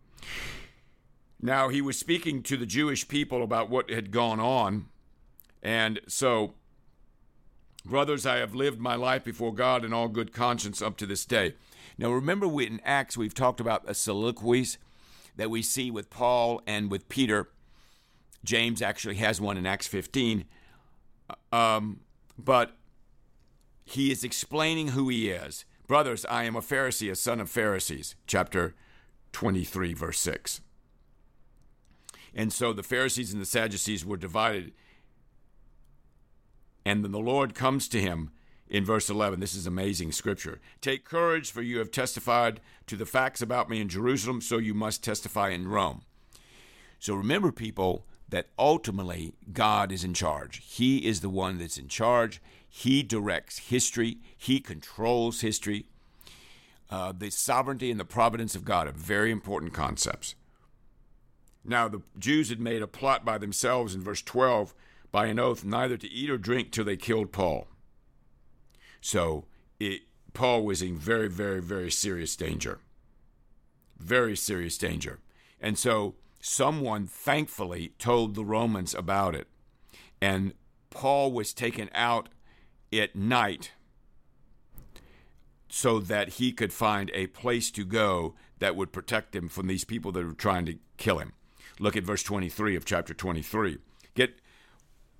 Now, 1.40 1.68
he 1.68 1.80
was 1.80 1.96
speaking 1.96 2.42
to 2.42 2.56
the 2.56 2.66
Jewish 2.66 3.06
people 3.06 3.44
about 3.44 3.70
what 3.70 3.88
had 3.88 4.10
gone 4.10 4.40
on, 4.40 4.86
and 5.62 6.00
so 6.08 6.54
Brothers, 7.84 8.24
I 8.24 8.38
have 8.38 8.54
lived 8.54 8.80
my 8.80 8.94
life 8.94 9.24
before 9.24 9.52
God 9.52 9.84
in 9.84 9.92
all 9.92 10.08
good 10.08 10.32
conscience 10.32 10.80
up 10.80 10.96
to 10.96 11.06
this 11.06 11.26
day. 11.26 11.54
Now, 11.98 12.10
remember, 12.10 12.48
we, 12.48 12.66
in 12.66 12.80
Acts, 12.82 13.16
we've 13.16 13.34
talked 13.34 13.60
about 13.60 13.94
soliloquies 13.94 14.78
that 15.36 15.50
we 15.50 15.62
see 15.62 15.90
with 15.90 16.10
Paul 16.10 16.62
and 16.66 16.90
with 16.90 17.08
Peter. 17.08 17.48
James 18.44 18.82
actually 18.82 19.16
has 19.16 19.40
one 19.40 19.56
in 19.56 19.66
Acts 19.66 19.86
15. 19.86 20.44
Um, 21.52 22.00
but 22.38 22.76
he 23.84 24.10
is 24.10 24.24
explaining 24.24 24.88
who 24.88 25.08
he 25.08 25.30
is. 25.30 25.64
Brothers, 25.86 26.24
I 26.26 26.44
am 26.44 26.56
a 26.56 26.60
Pharisee, 26.60 27.10
a 27.10 27.16
son 27.16 27.40
of 27.40 27.50
Pharisees, 27.50 28.16
chapter 28.26 28.74
23, 29.32 29.92
verse 29.92 30.18
6. 30.20 30.60
And 32.34 32.52
so 32.52 32.72
the 32.72 32.82
Pharisees 32.82 33.32
and 33.32 33.40
the 33.40 33.46
Sadducees 33.46 34.04
were 34.04 34.16
divided. 34.16 34.72
And 36.84 37.04
then 37.04 37.12
the 37.12 37.18
Lord 37.18 37.54
comes 37.54 37.88
to 37.88 38.00
him 38.00 38.30
in 38.74 38.84
verse 38.84 39.08
11. 39.08 39.38
This 39.38 39.54
is 39.54 39.68
amazing 39.68 40.10
scripture. 40.10 40.58
Take 40.80 41.04
courage, 41.04 41.52
for 41.52 41.62
you 41.62 41.78
have 41.78 41.92
testified 41.92 42.60
to 42.88 42.96
the 42.96 43.06
facts 43.06 43.40
about 43.40 43.70
me 43.70 43.80
in 43.80 43.88
Jerusalem, 43.88 44.40
so 44.40 44.58
you 44.58 44.74
must 44.74 45.04
testify 45.04 45.50
in 45.50 45.68
Rome. 45.68 46.02
So 46.98 47.14
remember, 47.14 47.52
people, 47.52 48.04
that 48.30 48.48
ultimately 48.58 49.32
God 49.52 49.92
is 49.92 50.02
in 50.02 50.12
charge. 50.12 50.60
He 50.64 51.06
is 51.06 51.20
the 51.20 51.28
one 51.28 51.58
that's 51.58 51.78
in 51.78 51.86
charge. 51.86 52.42
He 52.68 53.04
directs 53.04 53.58
history, 53.58 54.18
He 54.36 54.58
controls 54.58 55.40
history. 55.40 55.86
Uh, 56.90 57.12
the 57.16 57.30
sovereignty 57.30 57.92
and 57.92 58.00
the 58.00 58.04
providence 58.04 58.56
of 58.56 58.64
God 58.64 58.88
are 58.88 58.92
very 58.92 59.30
important 59.30 59.72
concepts. 59.72 60.34
Now, 61.64 61.86
the 61.86 62.02
Jews 62.18 62.48
had 62.48 62.58
made 62.58 62.82
a 62.82 62.88
plot 62.88 63.24
by 63.24 63.38
themselves 63.38 63.94
in 63.94 64.02
verse 64.02 64.20
12 64.20 64.74
by 65.12 65.26
an 65.26 65.38
oath 65.38 65.64
neither 65.64 65.96
to 65.96 66.10
eat 66.10 66.28
or 66.28 66.38
drink 66.38 66.72
till 66.72 66.84
they 66.84 66.96
killed 66.96 67.30
Paul. 67.30 67.68
So 69.04 69.44
it, 69.78 70.00
Paul 70.32 70.64
was 70.64 70.80
in 70.80 70.96
very, 70.96 71.28
very, 71.28 71.60
very 71.60 71.90
serious 71.90 72.34
danger. 72.36 72.78
Very 73.98 74.34
serious 74.34 74.78
danger. 74.78 75.20
And 75.60 75.76
so 75.76 76.14
someone 76.40 77.06
thankfully 77.06 77.92
told 77.98 78.34
the 78.34 78.46
Romans 78.46 78.94
about 78.94 79.34
it. 79.34 79.46
And 80.22 80.54
Paul 80.88 81.32
was 81.32 81.52
taken 81.52 81.90
out 81.94 82.30
at 82.94 83.14
night 83.14 83.72
so 85.68 86.00
that 86.00 86.40
he 86.40 86.50
could 86.50 86.72
find 86.72 87.10
a 87.12 87.26
place 87.26 87.70
to 87.72 87.84
go 87.84 88.34
that 88.58 88.74
would 88.74 88.90
protect 88.90 89.36
him 89.36 89.50
from 89.50 89.66
these 89.66 89.84
people 89.84 90.12
that 90.12 90.24
were 90.24 90.32
trying 90.32 90.64
to 90.64 90.78
kill 90.96 91.18
him. 91.18 91.34
Look 91.78 91.94
at 91.94 92.04
verse 92.04 92.22
23 92.22 92.74
of 92.74 92.86
chapter 92.86 93.12
23. 93.12 93.76
Get 94.14 94.36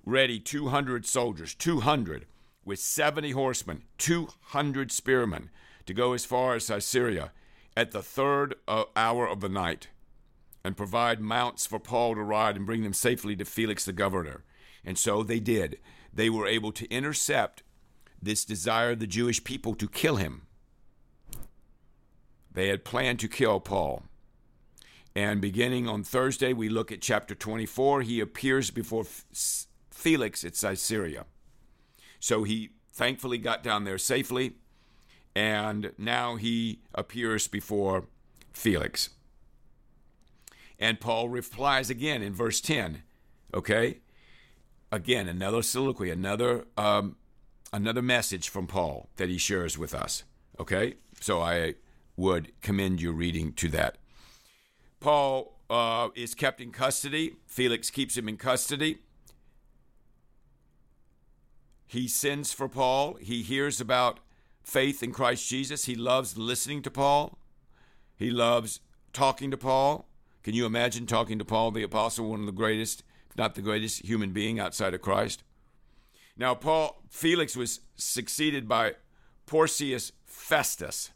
ready 0.03 0.39
200 0.39 1.05
soldiers, 1.05 1.53
200 1.53 2.25
with 2.65 2.79
70 2.79 3.31
horsemen, 3.31 3.83
200 3.99 4.91
spearmen 4.91 5.51
to 5.85 5.93
go 5.93 6.13
as 6.13 6.25
far 6.25 6.55
as 6.55 6.67
Caesarea 6.67 7.31
at 7.77 7.91
the 7.91 8.01
third 8.01 8.55
uh, 8.67 8.85
hour 8.95 9.27
of 9.27 9.39
the 9.39 9.49
night 9.49 9.89
and 10.63 10.75
provide 10.75 11.21
mounts 11.21 11.67
for 11.67 11.79
Paul 11.79 12.15
to 12.15 12.21
ride 12.21 12.55
and 12.55 12.65
bring 12.65 12.81
them 12.81 12.93
safely 12.93 13.35
to 13.35 13.45
Felix 13.45 13.85
the 13.85 13.93
governor. 13.93 14.43
And 14.83 14.97
so 14.97 15.21
they 15.21 15.39
did. 15.39 15.77
They 16.11 16.29
were 16.29 16.47
able 16.47 16.71
to 16.71 16.89
intercept 16.89 17.61
this 18.21 18.43
desire 18.43 18.91
of 18.91 18.99
the 18.99 19.07
Jewish 19.07 19.43
people 19.43 19.75
to 19.75 19.87
kill 19.87 20.15
him. 20.15 20.47
They 22.51 22.69
had 22.69 22.85
planned 22.85 23.19
to 23.19 23.27
kill 23.27 23.59
Paul. 23.59 24.03
And 25.15 25.39
beginning 25.39 25.87
on 25.87 26.03
Thursday, 26.03 26.51
we 26.51 26.67
look 26.67 26.91
at 26.91 27.01
chapter 27.01 27.35
24. 27.35 28.01
He 28.01 28.19
appears 28.19 28.71
before 28.71 29.05
Felix 29.91 30.43
at 30.43 30.55
Caesarea. 30.55 31.25
So 32.25 32.41
he 32.41 32.71
thankfully 32.91 33.37
got 33.37 33.61
down 33.61 33.83
there 33.83 33.99
safely, 33.99 34.53
and 35.35 35.91
now 35.95 36.37
he 36.37 36.79
appears 36.95 37.47
before 37.47 38.05
Felix. 38.51 39.11
And 40.79 40.99
Paul 40.99 41.29
replies 41.29 41.91
again 41.91 42.23
in 42.23 42.33
verse 42.33 42.61
10. 42.61 43.03
Okay? 43.53 43.99
Again, 44.91 45.29
another 45.29 45.61
soliloquy, 45.61 46.09
another 46.09 46.65
um, 46.77 47.17
another 47.71 48.01
message 48.01 48.49
from 48.49 48.65
Paul 48.65 49.07
that 49.17 49.29
he 49.29 49.37
shares 49.37 49.77
with 49.77 49.93
us. 49.93 50.23
Okay? 50.59 50.95
So 51.21 51.43
I 51.43 51.75
would 52.17 52.59
commend 52.61 53.03
your 53.03 53.13
reading 53.13 53.53
to 53.53 53.69
that. 53.69 53.99
Paul 54.99 55.59
uh, 55.69 56.09
is 56.15 56.33
kept 56.33 56.59
in 56.59 56.71
custody. 56.71 57.35
Felix 57.45 57.91
keeps 57.91 58.17
him 58.17 58.27
in 58.27 58.37
custody. 58.37 58.97
He 61.87 62.07
sends 62.07 62.51
for 62.51 62.67
Paul. 62.67 63.15
He 63.21 63.41
hears 63.41 63.79
about 63.79 64.19
faith 64.63 65.03
in 65.03 65.11
Christ 65.11 65.47
Jesus. 65.47 65.85
He 65.85 65.95
loves 65.95 66.37
listening 66.37 66.81
to 66.83 66.91
Paul. 66.91 67.37
He 68.15 68.31
loves 68.31 68.79
talking 69.13 69.51
to 69.51 69.57
Paul. 69.57 70.07
Can 70.43 70.53
you 70.53 70.65
imagine 70.65 71.05
talking 71.05 71.39
to 71.39 71.45
Paul 71.45 71.71
the 71.71 71.83
Apostle, 71.83 72.29
one 72.29 72.39
of 72.39 72.45
the 72.45 72.51
greatest, 72.51 73.03
if 73.29 73.37
not 73.37 73.55
the 73.55 73.61
greatest 73.61 74.05
human 74.05 74.31
being 74.31 74.59
outside 74.59 74.93
of 74.93 75.01
Christ? 75.01 75.43
Now, 76.37 76.53
Paul 76.53 77.01
Felix 77.09 77.55
was 77.55 77.79
succeeded 77.95 78.67
by 78.67 78.95
Porcius 79.45 80.11
Festus, 80.25 81.11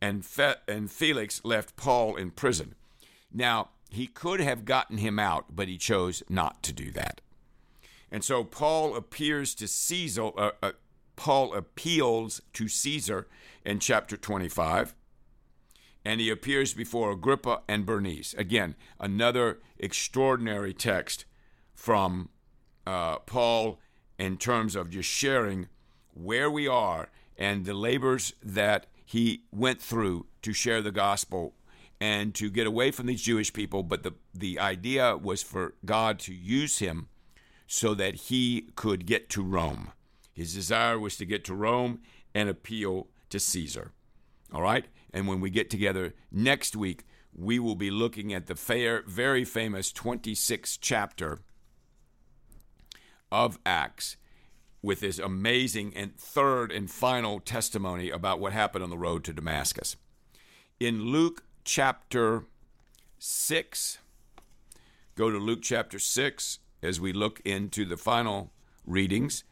and, 0.00 0.24
Fe, 0.24 0.54
and 0.68 0.90
Felix 0.90 1.44
left 1.44 1.76
Paul 1.76 2.16
in 2.16 2.30
prison. 2.30 2.74
Now, 3.32 3.70
he 3.90 4.06
could 4.06 4.40
have 4.40 4.64
gotten 4.64 4.98
him 4.98 5.18
out, 5.18 5.46
but 5.54 5.68
he 5.68 5.78
chose 5.78 6.22
not 6.28 6.62
to 6.64 6.72
do 6.72 6.90
that. 6.92 7.20
And 8.12 8.22
so 8.22 8.44
Paul 8.44 8.94
appears 8.94 9.54
to 9.56 9.66
Caesar, 9.66 10.30
uh, 10.38 10.50
uh, 10.62 10.72
Paul 11.16 11.54
appeals 11.54 12.42
to 12.52 12.68
Caesar 12.68 13.26
in 13.64 13.78
chapter 13.78 14.18
25 14.18 14.94
and 16.04 16.20
he 16.20 16.30
appears 16.30 16.74
before 16.74 17.12
Agrippa 17.12 17.62
and 17.68 17.86
Bernice. 17.86 18.34
Again, 18.34 18.74
another 18.98 19.60
extraordinary 19.78 20.74
text 20.74 21.24
from 21.74 22.28
uh, 22.86 23.18
Paul 23.20 23.78
in 24.18 24.36
terms 24.36 24.76
of 24.76 24.90
just 24.90 25.08
sharing 25.08 25.68
where 26.12 26.50
we 26.50 26.66
are 26.66 27.08
and 27.38 27.64
the 27.64 27.74
labors 27.74 28.34
that 28.42 28.86
he 29.04 29.44
went 29.52 29.80
through 29.80 30.26
to 30.42 30.52
share 30.52 30.82
the 30.82 30.92
gospel 30.92 31.54
and 32.00 32.34
to 32.34 32.50
get 32.50 32.66
away 32.66 32.90
from 32.90 33.06
these 33.06 33.22
Jewish 33.22 33.52
people. 33.52 33.82
But 33.82 34.02
the, 34.02 34.12
the 34.34 34.58
idea 34.58 35.16
was 35.16 35.42
for 35.42 35.74
God 35.84 36.18
to 36.20 36.34
use 36.34 36.80
him 36.80 37.08
so 37.72 37.94
that 37.94 38.14
he 38.14 38.68
could 38.76 39.06
get 39.06 39.30
to 39.30 39.42
Rome. 39.42 39.92
His 40.34 40.52
desire 40.52 40.98
was 40.98 41.16
to 41.16 41.24
get 41.24 41.42
to 41.46 41.54
Rome 41.54 42.00
and 42.34 42.50
appeal 42.50 43.06
to 43.30 43.40
Caesar. 43.40 43.92
All 44.52 44.60
right? 44.60 44.84
And 45.10 45.26
when 45.26 45.40
we 45.40 45.48
get 45.48 45.70
together 45.70 46.12
next 46.30 46.76
week, 46.76 47.06
we 47.34 47.58
will 47.58 47.74
be 47.74 47.90
looking 47.90 48.34
at 48.34 48.46
the 48.46 48.54
fair, 48.56 49.02
very 49.06 49.42
famous 49.46 49.90
26th 49.90 50.80
chapter 50.82 51.38
of 53.30 53.58
Acts 53.64 54.18
with 54.82 55.00
this 55.00 55.18
amazing 55.18 55.94
and 55.96 56.14
third 56.18 56.70
and 56.72 56.90
final 56.90 57.40
testimony 57.40 58.10
about 58.10 58.38
what 58.38 58.52
happened 58.52 58.84
on 58.84 58.90
the 58.90 58.98
road 58.98 59.24
to 59.24 59.32
Damascus. 59.32 59.96
In 60.78 61.06
Luke 61.06 61.42
chapter 61.64 62.44
6, 63.18 63.96
go 65.14 65.30
to 65.30 65.38
Luke 65.38 65.62
chapter 65.62 65.98
6 65.98 66.58
as 66.82 67.00
we 67.00 67.12
look 67.12 67.40
into 67.44 67.84
the 67.84 67.96
final 67.96 68.50
readings 68.86 69.44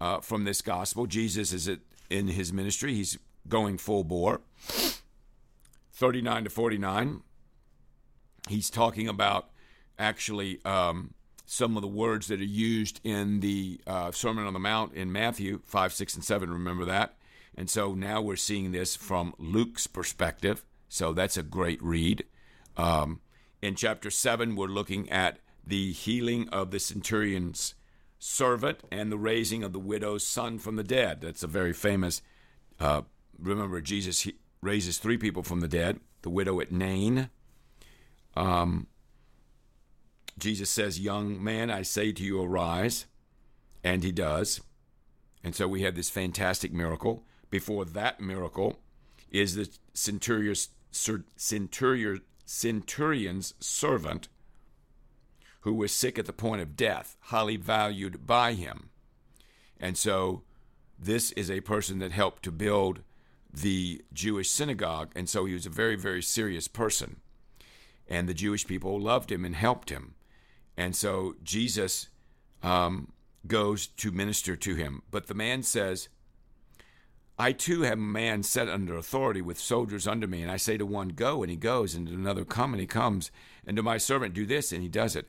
uh, 0.00 0.20
from 0.20 0.44
this 0.44 0.62
gospel. 0.62 1.06
Jesus 1.06 1.52
is 1.52 1.68
in 2.08 2.28
his 2.28 2.52
ministry, 2.52 2.94
he's 2.94 3.18
going 3.48 3.78
full 3.78 4.04
bore. 4.04 4.40
39 5.92 6.44
to 6.44 6.50
49, 6.50 7.22
he's 8.48 8.70
talking 8.70 9.08
about 9.08 9.50
actually 9.98 10.64
um, 10.64 11.12
some 11.44 11.76
of 11.76 11.82
the 11.82 11.88
words 11.88 12.28
that 12.28 12.40
are 12.40 12.44
used 12.44 13.00
in 13.02 13.40
the 13.40 13.80
uh, 13.86 14.12
Sermon 14.12 14.46
on 14.46 14.52
the 14.52 14.60
Mount 14.60 14.94
in 14.94 15.10
Matthew 15.10 15.60
5, 15.64 15.92
6, 15.92 16.14
and 16.14 16.24
7. 16.24 16.50
Remember 16.50 16.84
that? 16.84 17.16
And 17.56 17.68
so 17.68 17.94
now 17.94 18.20
we're 18.20 18.36
seeing 18.36 18.70
this 18.70 18.94
from 18.94 19.34
Luke's 19.38 19.88
perspective. 19.88 20.64
So 20.88 21.12
that's 21.12 21.36
a 21.36 21.42
great 21.42 21.82
read. 21.82 22.24
Um, 22.76 23.20
in 23.60 23.74
chapter 23.74 24.10
7, 24.10 24.54
we're 24.54 24.68
looking 24.68 25.10
at 25.10 25.40
the 25.68 25.92
healing 25.92 26.48
of 26.48 26.70
the 26.70 26.80
centurion's 26.80 27.74
servant 28.18 28.80
and 28.90 29.12
the 29.12 29.18
raising 29.18 29.62
of 29.62 29.72
the 29.72 29.78
widow's 29.78 30.26
son 30.26 30.58
from 30.58 30.76
the 30.76 30.82
dead. 30.82 31.20
That's 31.20 31.42
a 31.42 31.46
very 31.46 31.72
famous. 31.72 32.22
Uh, 32.80 33.02
remember, 33.38 33.80
Jesus 33.80 34.26
raises 34.62 34.98
three 34.98 35.18
people 35.18 35.42
from 35.42 35.60
the 35.60 35.68
dead 35.68 36.00
the 36.22 36.30
widow 36.30 36.60
at 36.60 36.72
Nain. 36.72 37.30
Um, 38.34 38.88
Jesus 40.36 40.70
says, 40.70 40.98
Young 40.98 41.42
man, 41.42 41.70
I 41.70 41.82
say 41.82 42.12
to 42.12 42.24
you, 42.24 42.42
arise. 42.42 43.06
And 43.84 44.02
he 44.02 44.10
does. 44.10 44.60
And 45.44 45.54
so 45.54 45.68
we 45.68 45.82
have 45.82 45.94
this 45.94 46.10
fantastic 46.10 46.72
miracle. 46.72 47.24
Before 47.50 47.84
that 47.84 48.20
miracle 48.20 48.80
is 49.30 49.54
the 49.54 49.68
centurion's, 49.94 50.70
centurion's 52.46 53.54
servant 53.60 54.28
who 55.68 55.74
was 55.74 55.92
sick 55.92 56.18
at 56.18 56.24
the 56.24 56.32
point 56.32 56.62
of 56.62 56.76
death, 56.76 57.18
highly 57.24 57.56
valued 57.56 58.26
by 58.26 58.54
him. 58.54 58.88
And 59.78 59.98
so 59.98 60.40
this 60.98 61.30
is 61.32 61.50
a 61.50 61.60
person 61.60 61.98
that 61.98 62.10
helped 62.10 62.42
to 62.44 62.50
build 62.50 63.00
the 63.52 64.02
Jewish 64.10 64.48
synagogue. 64.48 65.12
And 65.14 65.28
so 65.28 65.44
he 65.44 65.52
was 65.52 65.66
a 65.66 65.70
very, 65.70 65.94
very 65.94 66.22
serious 66.22 66.68
person. 66.68 67.20
And 68.08 68.26
the 68.26 68.32
Jewish 68.32 68.66
people 68.66 68.98
loved 68.98 69.30
him 69.30 69.44
and 69.44 69.54
helped 69.54 69.90
him. 69.90 70.14
And 70.74 70.96
so 70.96 71.34
Jesus 71.42 72.08
um, 72.62 73.12
goes 73.46 73.88
to 73.88 74.10
minister 74.10 74.56
to 74.56 74.74
him. 74.74 75.02
But 75.10 75.26
the 75.26 75.34
man 75.34 75.62
says, 75.62 76.08
I 77.38 77.52
too 77.52 77.82
have 77.82 77.98
a 77.98 78.00
man 78.00 78.42
set 78.42 78.70
under 78.70 78.96
authority 78.96 79.42
with 79.42 79.58
soldiers 79.58 80.08
under 80.08 80.26
me, 80.26 80.40
and 80.40 80.50
I 80.50 80.56
say 80.56 80.78
to 80.78 80.86
one, 80.86 81.10
Go, 81.10 81.42
and 81.42 81.50
he 81.50 81.58
goes, 81.58 81.94
and 81.94 82.08
to 82.08 82.14
another, 82.14 82.46
Come, 82.46 82.72
and 82.72 82.80
he 82.80 82.86
comes, 82.86 83.30
and 83.66 83.76
to 83.76 83.82
my 83.82 83.98
servant, 83.98 84.32
Do 84.32 84.46
this, 84.46 84.72
and 84.72 84.82
he 84.82 84.88
does 84.88 85.14
it. 85.14 85.28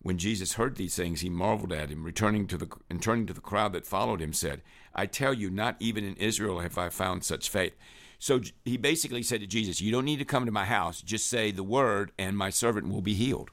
When 0.00 0.18
Jesus 0.18 0.54
heard 0.54 0.76
these 0.76 0.94
things, 0.94 1.20
he 1.20 1.28
marveled 1.28 1.72
at 1.72 1.90
him, 1.90 2.04
returning 2.04 2.46
to 2.48 2.56
the 2.56 2.68
and 2.88 3.02
turning 3.02 3.26
to 3.26 3.32
the 3.32 3.40
crowd 3.40 3.72
that 3.72 3.86
followed 3.86 4.20
him, 4.20 4.32
said, 4.32 4.62
I 4.94 5.06
tell 5.06 5.34
you, 5.34 5.50
not 5.50 5.76
even 5.80 6.04
in 6.04 6.14
Israel 6.16 6.60
have 6.60 6.78
I 6.78 6.88
found 6.88 7.24
such 7.24 7.48
faith. 7.48 7.74
So 8.18 8.40
he 8.64 8.76
basically 8.76 9.22
said 9.22 9.40
to 9.40 9.46
Jesus, 9.46 9.80
You 9.80 9.92
don't 9.92 10.04
need 10.04 10.18
to 10.18 10.24
come 10.24 10.46
to 10.46 10.52
my 10.52 10.64
house, 10.64 11.02
just 11.02 11.28
say 11.28 11.50
the 11.50 11.62
word, 11.62 12.12
and 12.18 12.36
my 12.36 12.50
servant 12.50 12.88
will 12.88 13.02
be 13.02 13.14
healed. 13.14 13.50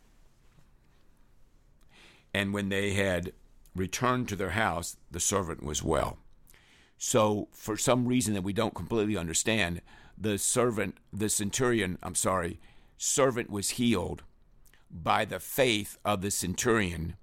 And 2.34 2.54
when 2.54 2.70
they 2.70 2.94
had 2.94 3.32
returned 3.75 4.28
to 4.30 4.36
their 4.36 4.52
house, 4.52 4.98
the 5.12 5.20
servant 5.20 5.64
was 5.64 5.84
well. 5.84 6.18
So, 6.98 7.50
for 7.52 7.75
some 7.78 8.08
reason 8.08 8.34
that 8.34 8.44
we 8.44 8.54
don't 8.54 8.74
completely 8.74 9.18
understand, 9.18 9.82
the 10.18 10.38
servant, 10.38 10.98
the 11.12 11.30
centurion, 11.30 11.98
I'm 12.02 12.16
sorry, 12.16 12.60
servant 12.98 13.50
was 13.50 13.72
healed 13.72 14.24
by 14.89 15.25
the 15.25 15.39
faith 15.39 15.98
of 16.06 16.22
the 16.22 16.32
centurion 16.32 17.15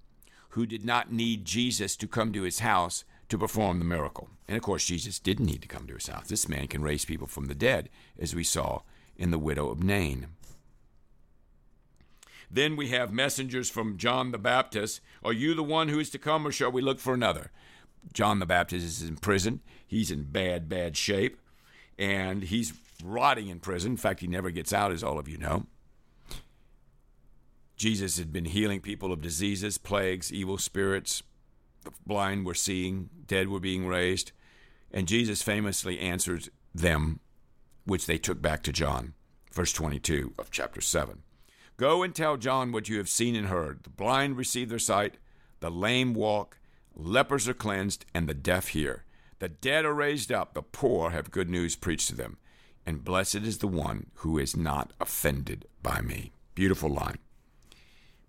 who 0.51 0.67
did 0.67 0.85
not 0.85 1.11
need 1.13 1.45
Jesus 1.45 1.97
to 1.97 2.07
come 2.07 2.33
to 2.33 2.43
his 2.43 2.59
house 2.59 3.05
to 3.29 3.39
perform 3.39 3.79
the 3.79 3.85
miracle. 3.85 4.29
And 4.47 4.57
of 4.57 4.63
course, 4.63 4.85
Jesus 4.85 5.19
didn't 5.19 5.47
need 5.47 5.63
to 5.63 5.69
come 5.69 5.87
to 5.87 5.95
his 5.95 6.09
house. 6.09 6.29
This 6.29 6.49
man 6.49 6.69
can 6.69 6.83
raise 6.83 7.07
people 7.07 7.27
from 7.27 7.47
the 7.47 7.55
dead, 7.55 7.89
as 8.19 8.35
we 8.35 8.45
saw 8.45 8.83
in 9.17 9.31
the 9.31 9.39
widow 9.39 9.71
of 9.71 9.83
Nain. 9.83 10.27
Then 12.51 12.77
we 12.77 12.89
have 12.89 13.11
messengers 13.11 13.71
from 13.71 13.97
John 13.97 14.31
the 14.31 14.39
Baptist. 14.39 15.01
Are 15.25 15.33
you 15.33 15.55
the 15.55 15.63
one 15.63 15.89
who 15.89 15.99
is 15.99 16.11
to 16.11 16.19
come, 16.19 16.47
or 16.47 16.53
shall 16.53 16.71
we 16.71 16.83
look 16.83 16.99
for 16.99 17.15
another? 17.15 17.51
John 18.13 18.41
the 18.41 18.47
Baptist 18.47 18.85
is 18.85 19.09
in 19.09 19.17
prison. 19.17 19.61
He's 19.87 20.11
in 20.11 20.25
bad, 20.25 20.69
bad 20.69 20.97
shape, 20.99 21.39
and 21.99 22.43
he's 22.43 22.75
rotting 23.03 23.49
in 23.49 23.61
prison. 23.61 23.93
In 23.93 23.97
fact, 23.97 24.21
he 24.21 24.27
never 24.27 24.51
gets 24.51 24.75
out, 24.75 24.93
as 24.93 25.03
all 25.03 25.19
of 25.19 25.29
you 25.29 25.39
know. 25.39 25.65
Jesus 27.83 28.17
had 28.17 28.33
been 28.33 28.45
healing 28.45 28.81
people 28.81 29.13
of 29.13 29.21
diseases, 29.21 29.77
plagues, 29.77 30.33
evil 30.33 30.57
spirits. 30.57 31.25
The 31.83 31.91
blind 32.07 32.47
were 32.47 32.55
seeing, 32.55 33.11
dead 33.27 33.49
were 33.49 33.59
being 33.59 33.89
raised. 33.89 34.31
And 34.93 35.09
Jesus 35.09 35.43
famously 35.43 35.99
answered 35.99 36.49
them, 36.73 37.19
which 37.85 38.07
they 38.07 38.19
took 38.19 38.41
back 38.41 38.63
to 38.63 38.73
John, 38.73 39.15
verse 39.53 39.73
22 39.73 40.33
of 40.39 40.53
chapter 40.53 40.81
7. 40.81 41.25
Go 41.77 42.05
and 42.05 42.15
tell 42.15 42.37
John 42.37 42.71
what 42.71 42.89
you 42.89 42.99
have 42.99 43.09
seen 43.09 43.35
and 43.35 43.49
heard. 43.49 43.83
The 43.83 43.91
blind 43.91 44.37
receive 44.37 44.69
their 44.69 44.79
sight, 44.79 45.17
the 45.59 45.69
lame 45.69 46.15
walk, 46.15 46.59
lepers 46.95 47.49
are 47.49 47.53
cleansed, 47.53 48.07
and 48.15 48.29
the 48.29 48.33
deaf 48.33 48.69
hear. 48.69 49.07
The 49.41 49.49
dead 49.49 49.85
are 49.85 49.93
raised 49.93 50.31
up, 50.31 50.55
the 50.55 50.63
poor 50.63 51.11
have 51.11 51.33
good 51.33 51.51
news 51.51 51.75
preached 51.75 52.11
to 52.11 52.15
them. 52.15 52.37
And 52.87 53.03
blessed 53.03 53.43
is 53.43 53.59
the 53.59 53.67
one 53.67 54.13
who 54.19 54.39
is 54.39 54.57
not 54.57 54.93
offended 55.01 55.67
by 55.83 56.01
me. 56.01 56.31
Beautiful 56.55 56.89
line. 56.89 57.19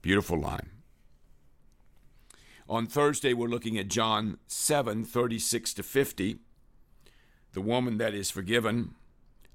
Beautiful 0.04 0.38
line. 0.38 0.70
On 2.68 2.86
Thursday, 2.88 3.34
we're 3.34 3.48
looking 3.48 3.78
at 3.78 3.88
John 3.88 4.38
7 4.48 5.06
36 5.06 5.74
to 5.76 5.82
50. 5.82 6.40
The 7.54 7.62
woman 7.62 7.98
that 8.00 8.14
is 8.14 8.30
forgiven, 8.30 8.96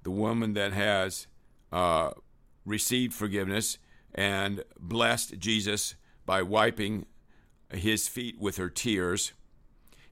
the 0.05 0.11
woman 0.11 0.55
that 0.55 0.73
has 0.73 1.27
uh, 1.71 2.13
received 2.65 3.13
forgiveness 3.13 3.77
and 4.15 4.65
blessed 4.81 5.39
Jesus 5.39 5.97
by 6.25 6.41
wiping 6.41 7.05
his 7.71 8.09
feet 8.09 8.41
with 8.41 8.57
her 8.57 8.71
tears. 8.71 9.35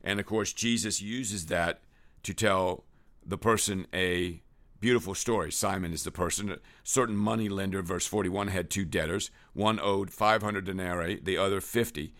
And 0.05 0.21
of 0.21 0.27
course, 0.27 0.53
Jesus 0.53 1.01
uses 1.01 1.47
that 1.47 1.81
to 2.25 2.35
tell 2.35 2.85
the 3.25 3.39
person 3.39 3.87
a 3.95 4.43
beautiful 4.81 5.15
story. 5.15 5.51
Simon 5.53 5.93
is 5.93 6.05
the 6.05 6.11
person. 6.11 6.51
A 6.51 6.59
certain 6.85 7.17
money 7.17 7.49
lender, 7.49 7.83
verse 7.83 8.07
41, 8.07 8.49
had 8.49 8.71
two 8.71 8.85
debtors. 8.85 9.31
One 9.53 9.81
owed 9.81 10.11
500 10.11 10.65
denarii, 10.65 11.21
the 11.23 11.39
other 11.39 11.61
50. 11.61 12.13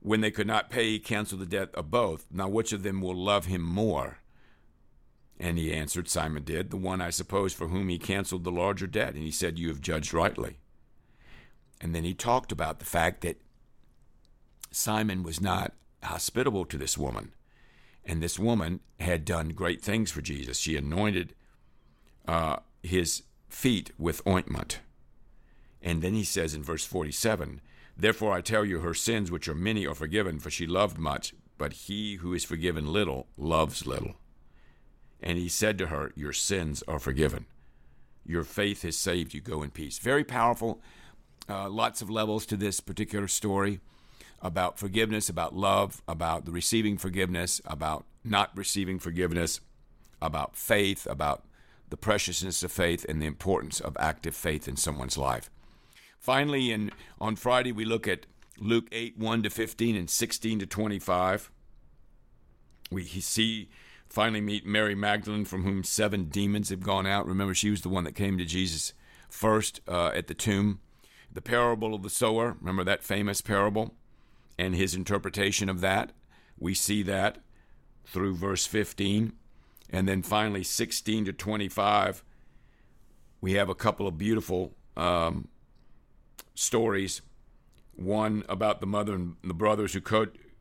When 0.00 0.20
they 0.20 0.30
could 0.30 0.46
not 0.46 0.70
pay, 0.70 0.90
he 0.90 0.98
canceled 0.98 1.40
the 1.40 1.46
debt 1.46 1.70
of 1.74 1.90
both. 1.90 2.26
Now, 2.30 2.48
which 2.48 2.72
of 2.72 2.82
them 2.82 3.00
will 3.00 3.14
love 3.14 3.46
him 3.46 3.62
more? 3.62 4.18
And 5.38 5.58
he 5.58 5.72
answered, 5.72 6.08
Simon 6.08 6.44
did, 6.44 6.70
the 6.70 6.76
one, 6.76 7.00
I 7.00 7.10
suppose, 7.10 7.52
for 7.52 7.68
whom 7.68 7.88
he 7.88 7.98
canceled 7.98 8.44
the 8.44 8.52
larger 8.52 8.86
debt. 8.86 9.14
And 9.14 9.22
he 9.22 9.30
said, 9.30 9.58
You 9.58 9.68
have 9.68 9.80
judged 9.80 10.14
rightly. 10.14 10.58
And 11.80 11.94
then 11.94 12.04
he 12.04 12.14
talked 12.14 12.52
about 12.52 12.78
the 12.78 12.84
fact 12.84 13.22
that 13.22 13.40
Simon 14.70 15.22
was 15.22 15.40
not 15.40 15.72
hospitable 16.02 16.64
to 16.66 16.78
this 16.78 16.96
woman. 16.96 17.32
And 18.04 18.22
this 18.22 18.38
woman 18.38 18.80
had 19.00 19.24
done 19.24 19.50
great 19.50 19.82
things 19.82 20.10
for 20.10 20.20
Jesus. 20.20 20.58
She 20.58 20.76
anointed 20.76 21.34
uh, 22.26 22.56
his 22.82 23.22
feet 23.48 23.92
with 23.98 24.26
ointment. 24.26 24.80
And 25.82 26.02
then 26.02 26.14
he 26.14 26.24
says 26.24 26.54
in 26.54 26.62
verse 26.62 26.84
47 26.84 27.60
Therefore 27.96 28.32
I 28.32 28.40
tell 28.40 28.64
you, 28.64 28.80
her 28.80 28.94
sins, 28.94 29.30
which 29.30 29.48
are 29.48 29.54
many, 29.54 29.86
are 29.86 29.94
forgiven, 29.94 30.38
for 30.38 30.50
she 30.50 30.66
loved 30.66 30.98
much, 30.98 31.34
but 31.58 31.72
he 31.74 32.16
who 32.16 32.32
is 32.32 32.44
forgiven 32.44 32.92
little 32.92 33.26
loves 33.36 33.86
little. 33.86 34.14
And 35.22 35.38
he 35.38 35.48
said 35.48 35.78
to 35.78 35.88
her, 35.88 36.12
Your 36.16 36.32
sins 36.32 36.82
are 36.88 36.98
forgiven. 36.98 37.46
Your 38.24 38.44
faith 38.44 38.82
has 38.82 38.96
saved 38.96 39.34
you. 39.34 39.40
Go 39.40 39.62
in 39.62 39.70
peace. 39.70 39.98
Very 39.98 40.24
powerful. 40.24 40.80
Uh, 41.48 41.68
lots 41.68 42.02
of 42.02 42.10
levels 42.10 42.46
to 42.46 42.56
this 42.56 42.80
particular 42.80 43.28
story 43.28 43.80
about 44.40 44.78
forgiveness, 44.78 45.28
about 45.28 45.54
love, 45.54 46.02
about 46.08 46.44
the 46.44 46.50
receiving 46.50 46.98
forgiveness, 46.98 47.60
about 47.64 48.04
not 48.24 48.50
receiving 48.56 48.98
forgiveness, 48.98 49.60
about 50.20 50.56
faith, 50.56 51.06
about 51.08 51.44
the 51.92 51.96
preciousness 51.96 52.64
of 52.64 52.72
faith, 52.72 53.06
and 53.08 53.20
the 53.22 53.26
importance 53.26 53.78
of 53.78 53.96
active 54.00 54.34
faith 54.34 54.66
in 54.66 54.76
someone's 54.76 55.18
life. 55.18 55.50
Finally, 56.18 56.72
in, 56.72 56.90
on 57.20 57.36
Friday, 57.36 57.70
we 57.70 57.84
look 57.84 58.08
at 58.08 58.26
Luke 58.58 58.88
8 58.90 59.18
1 59.18 59.42
to 59.44 59.50
15 59.50 59.94
and 59.94 60.10
16 60.10 60.58
to 60.58 60.66
25. 60.66 61.50
We 62.90 63.04
see, 63.04 63.68
finally 64.08 64.40
meet 64.40 64.66
Mary 64.66 64.94
Magdalene, 64.94 65.44
from 65.44 65.64
whom 65.64 65.84
seven 65.84 66.24
demons 66.24 66.70
have 66.70 66.80
gone 66.80 67.06
out. 67.06 67.26
Remember, 67.26 67.54
she 67.54 67.70
was 67.70 67.82
the 67.82 67.88
one 67.88 68.04
that 68.04 68.14
came 68.14 68.38
to 68.38 68.44
Jesus 68.44 68.92
first 69.28 69.80
uh, 69.86 70.12
at 70.14 70.26
the 70.26 70.34
tomb. 70.34 70.80
The 71.32 71.42
parable 71.42 71.94
of 71.94 72.02
the 72.02 72.10
sower, 72.10 72.56
remember 72.60 72.84
that 72.84 73.04
famous 73.04 73.40
parable? 73.40 73.94
and 74.58 74.74
his 74.74 74.94
interpretation 74.94 75.68
of 75.68 75.80
that. 75.80 76.12
We 76.58 76.74
see 76.74 77.02
that 77.04 77.38
through 78.04 78.36
verse 78.36 78.66
15. 78.66 79.32
And 79.92 80.08
then 80.08 80.22
finally, 80.22 80.64
16 80.64 81.26
to 81.26 81.32
25, 81.32 82.24
we 83.40 83.52
have 83.52 83.68
a 83.68 83.74
couple 83.74 84.08
of 84.08 84.16
beautiful 84.16 84.72
um, 84.96 85.48
stories. 86.54 87.20
One 87.94 88.42
about 88.48 88.80
the 88.80 88.86
mother 88.86 89.14
and 89.14 89.36
the 89.44 89.54
brothers 89.54 89.92
who 89.92 90.00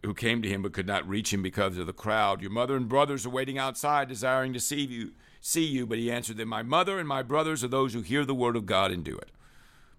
who 0.04 0.14
came 0.14 0.42
to 0.42 0.50
him 0.50 0.64
but 0.64 0.74
could 0.74 0.88
not 0.88 1.08
reach 1.08 1.32
him 1.32 1.42
because 1.42 1.78
of 1.78 1.88
the 1.88 1.94
crowd. 1.94 2.42
Your 2.42 2.52
mother 2.52 2.76
and 2.76 2.90
brothers 2.90 3.26
are 3.26 3.30
waiting 3.30 3.58
outside, 3.58 4.08
desiring 4.08 4.52
to 4.54 4.60
see 4.60 4.82
you. 4.86 5.12
See 5.44 5.66
you, 5.66 5.88
but 5.88 5.98
he 5.98 6.12
answered 6.12 6.38
them, 6.38 6.50
My 6.50 6.62
mother 6.62 7.00
and 7.00 7.08
my 7.08 7.24
brothers 7.24 7.64
are 7.64 7.68
those 7.68 7.94
who 7.94 8.02
hear 8.02 8.26
the 8.26 8.36
word 8.36 8.56
of 8.56 8.68
God 8.68 8.92
and 8.92 9.04
do 9.04 9.18
it. 9.18 9.32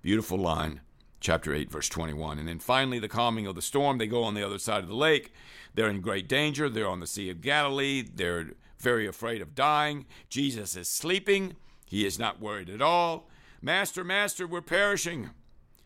Beautiful 0.00 0.38
line 0.38 0.82
chapter 1.18 1.52
8, 1.52 1.70
verse 1.70 1.88
21. 1.88 2.38
And 2.38 2.46
then 2.46 2.60
finally, 2.60 2.98
the 2.98 3.08
calming 3.08 3.46
of 3.46 3.54
the 3.54 3.62
storm. 3.62 3.98
They 3.98 4.06
go 4.06 4.22
on 4.22 4.34
the 4.34 4.44
other 4.44 4.58
side 4.58 4.82
of 4.82 4.88
the 4.88 4.94
lake. 4.94 5.32
They're 5.74 5.90
in 5.90 6.00
great 6.00 6.28
danger. 6.28 6.68
They're 6.68 6.88
on 6.88 7.00
the 7.00 7.06
Sea 7.06 7.30
of 7.30 7.40
Galilee. 7.40 8.02
They're 8.02 8.50
very 8.82 9.06
afraid 9.06 9.40
of 9.40 9.54
dying. 9.54 10.06
Jesus 10.28 10.76
is 10.76 10.88
sleeping. 10.88 11.56
He 11.86 12.04
is 12.04 12.18
not 12.18 12.40
worried 12.40 12.68
at 12.68 12.82
all. 12.82 13.28
Master, 13.60 14.04
Master, 14.04 14.46
we're 14.46 14.60
perishing. 14.60 15.30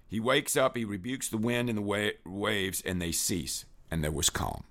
He 0.08 0.20
wakes 0.20 0.56
up, 0.56 0.76
he 0.76 0.84
rebukes 0.84 1.28
the 1.28 1.36
wind 1.36 1.68
and 1.68 1.78
the 1.78 1.82
wa- 1.82 2.10
waves, 2.24 2.80
and 2.84 3.02
they 3.02 3.12
cease, 3.12 3.64
and 3.90 4.02
there 4.02 4.12
was 4.12 4.30
calm. 4.30 4.64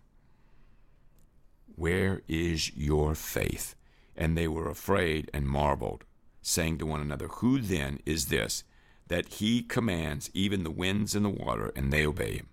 Where 1.76 2.22
is 2.28 2.76
your 2.76 3.16
faith? 3.16 3.76
And 4.16 4.38
they 4.38 4.48
were 4.48 4.70
afraid 4.70 5.30
and 5.34 5.46
marveled, 5.46 6.06
saying 6.42 6.78
to 6.78 6.86
one 6.86 7.02
another, 7.02 7.28
Who 7.28 7.60
then 7.60 8.00
is 8.06 8.28
this? 8.28 8.64
that 9.08 9.34
he 9.34 9.62
commands 9.62 10.32
even 10.34 10.64
the 10.64 10.72
winds 10.72 11.16
and 11.16 11.26
the 11.26 11.30
water, 11.30 11.72
and 11.76 11.92
they 11.92 12.06
obey 12.06 12.34
him. 12.34 12.50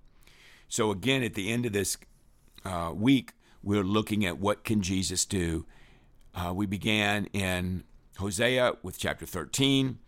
So 0.68 0.90
again, 0.90 1.22
at 1.22 1.34
the 1.34 1.50
end 1.50 1.66
of 1.66 1.72
this 1.72 1.96
uh, 2.64 2.92
week, 2.94 3.32
we're 3.62 3.84
looking 3.84 4.24
at 4.24 4.38
what 4.38 4.64
can 4.64 4.82
Jesus 4.82 5.24
do. 5.24 5.66
Uh, 6.34 6.52
we 6.54 6.66
began 6.66 7.26
in 7.32 7.84
Hosea 8.18 8.74
with 8.82 8.98
chapter 8.98 9.26
13, 9.26 9.98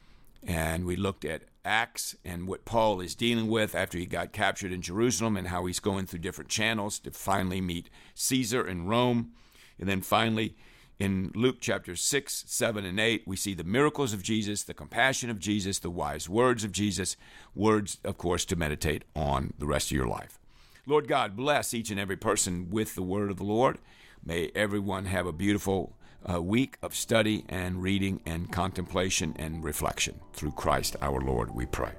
and 0.46 0.84
we 0.84 0.96
looked 0.96 1.24
at 1.24 1.44
Acts 1.64 2.14
and 2.24 2.46
what 2.46 2.64
Paul 2.64 3.00
is 3.00 3.14
dealing 3.14 3.48
with 3.48 3.74
after 3.74 3.96
he 3.96 4.06
got 4.06 4.32
captured 4.32 4.72
in 4.72 4.82
Jerusalem 4.82 5.36
and 5.36 5.48
how 5.48 5.64
he's 5.66 5.80
going 5.80 6.06
through 6.06 6.18
different 6.20 6.50
channels 6.50 6.98
to 7.00 7.10
finally 7.10 7.60
meet 7.60 7.88
Caesar 8.14 8.66
in 8.66 8.86
Rome. 8.86 9.32
And 9.78 9.88
then 9.88 10.02
finally, 10.02 10.56
in 10.98 11.32
Luke 11.34 11.56
chapter 11.60 11.96
6, 11.96 12.44
7, 12.46 12.84
and 12.84 13.00
8, 13.00 13.22
we 13.26 13.36
see 13.36 13.54
the 13.54 13.64
miracles 13.64 14.12
of 14.12 14.22
Jesus, 14.22 14.62
the 14.62 14.74
compassion 14.74 15.30
of 15.30 15.38
Jesus, 15.38 15.78
the 15.78 15.90
wise 15.90 16.28
words 16.28 16.64
of 16.64 16.72
Jesus, 16.72 17.16
words, 17.54 17.98
of 18.04 18.18
course, 18.18 18.44
to 18.46 18.56
meditate 18.56 19.04
on 19.16 19.54
the 19.58 19.66
rest 19.66 19.90
of 19.90 19.96
your 19.96 20.06
life. 20.06 20.38
Lord 20.86 21.08
God, 21.08 21.34
bless 21.34 21.72
each 21.72 21.90
and 21.90 21.98
every 21.98 22.16
person 22.16 22.68
with 22.70 22.94
the 22.94 23.02
word 23.02 23.30
of 23.30 23.38
the 23.38 23.44
Lord. 23.44 23.78
May 24.24 24.50
everyone 24.54 25.06
have 25.06 25.26
a 25.26 25.32
beautiful 25.32 25.96
uh, 26.30 26.42
week 26.42 26.76
of 26.82 26.94
study 26.94 27.44
and 27.48 27.82
reading 27.82 28.20
and 28.26 28.52
contemplation 28.52 29.34
and 29.38 29.64
reflection. 29.64 30.20
Through 30.34 30.52
Christ 30.52 30.96
our 31.00 31.20
Lord, 31.20 31.54
we 31.54 31.66
pray. 31.66 31.92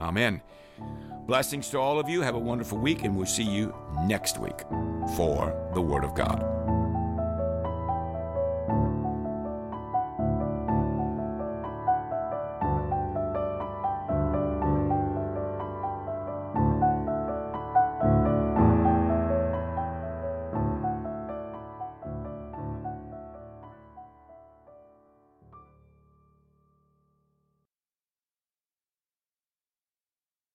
Amen. 0.00 0.40
Blessings 1.26 1.68
to 1.70 1.78
all 1.78 2.00
of 2.00 2.08
you. 2.08 2.22
Have 2.22 2.34
a 2.34 2.38
wonderful 2.38 2.78
week, 2.78 3.04
and 3.04 3.16
we'll 3.16 3.26
see 3.26 3.44
you 3.44 3.72
next 4.06 4.38
week 4.38 4.60
for 5.16 5.70
the 5.74 5.80
Word 5.80 6.02
of 6.02 6.14
God. 6.14 6.61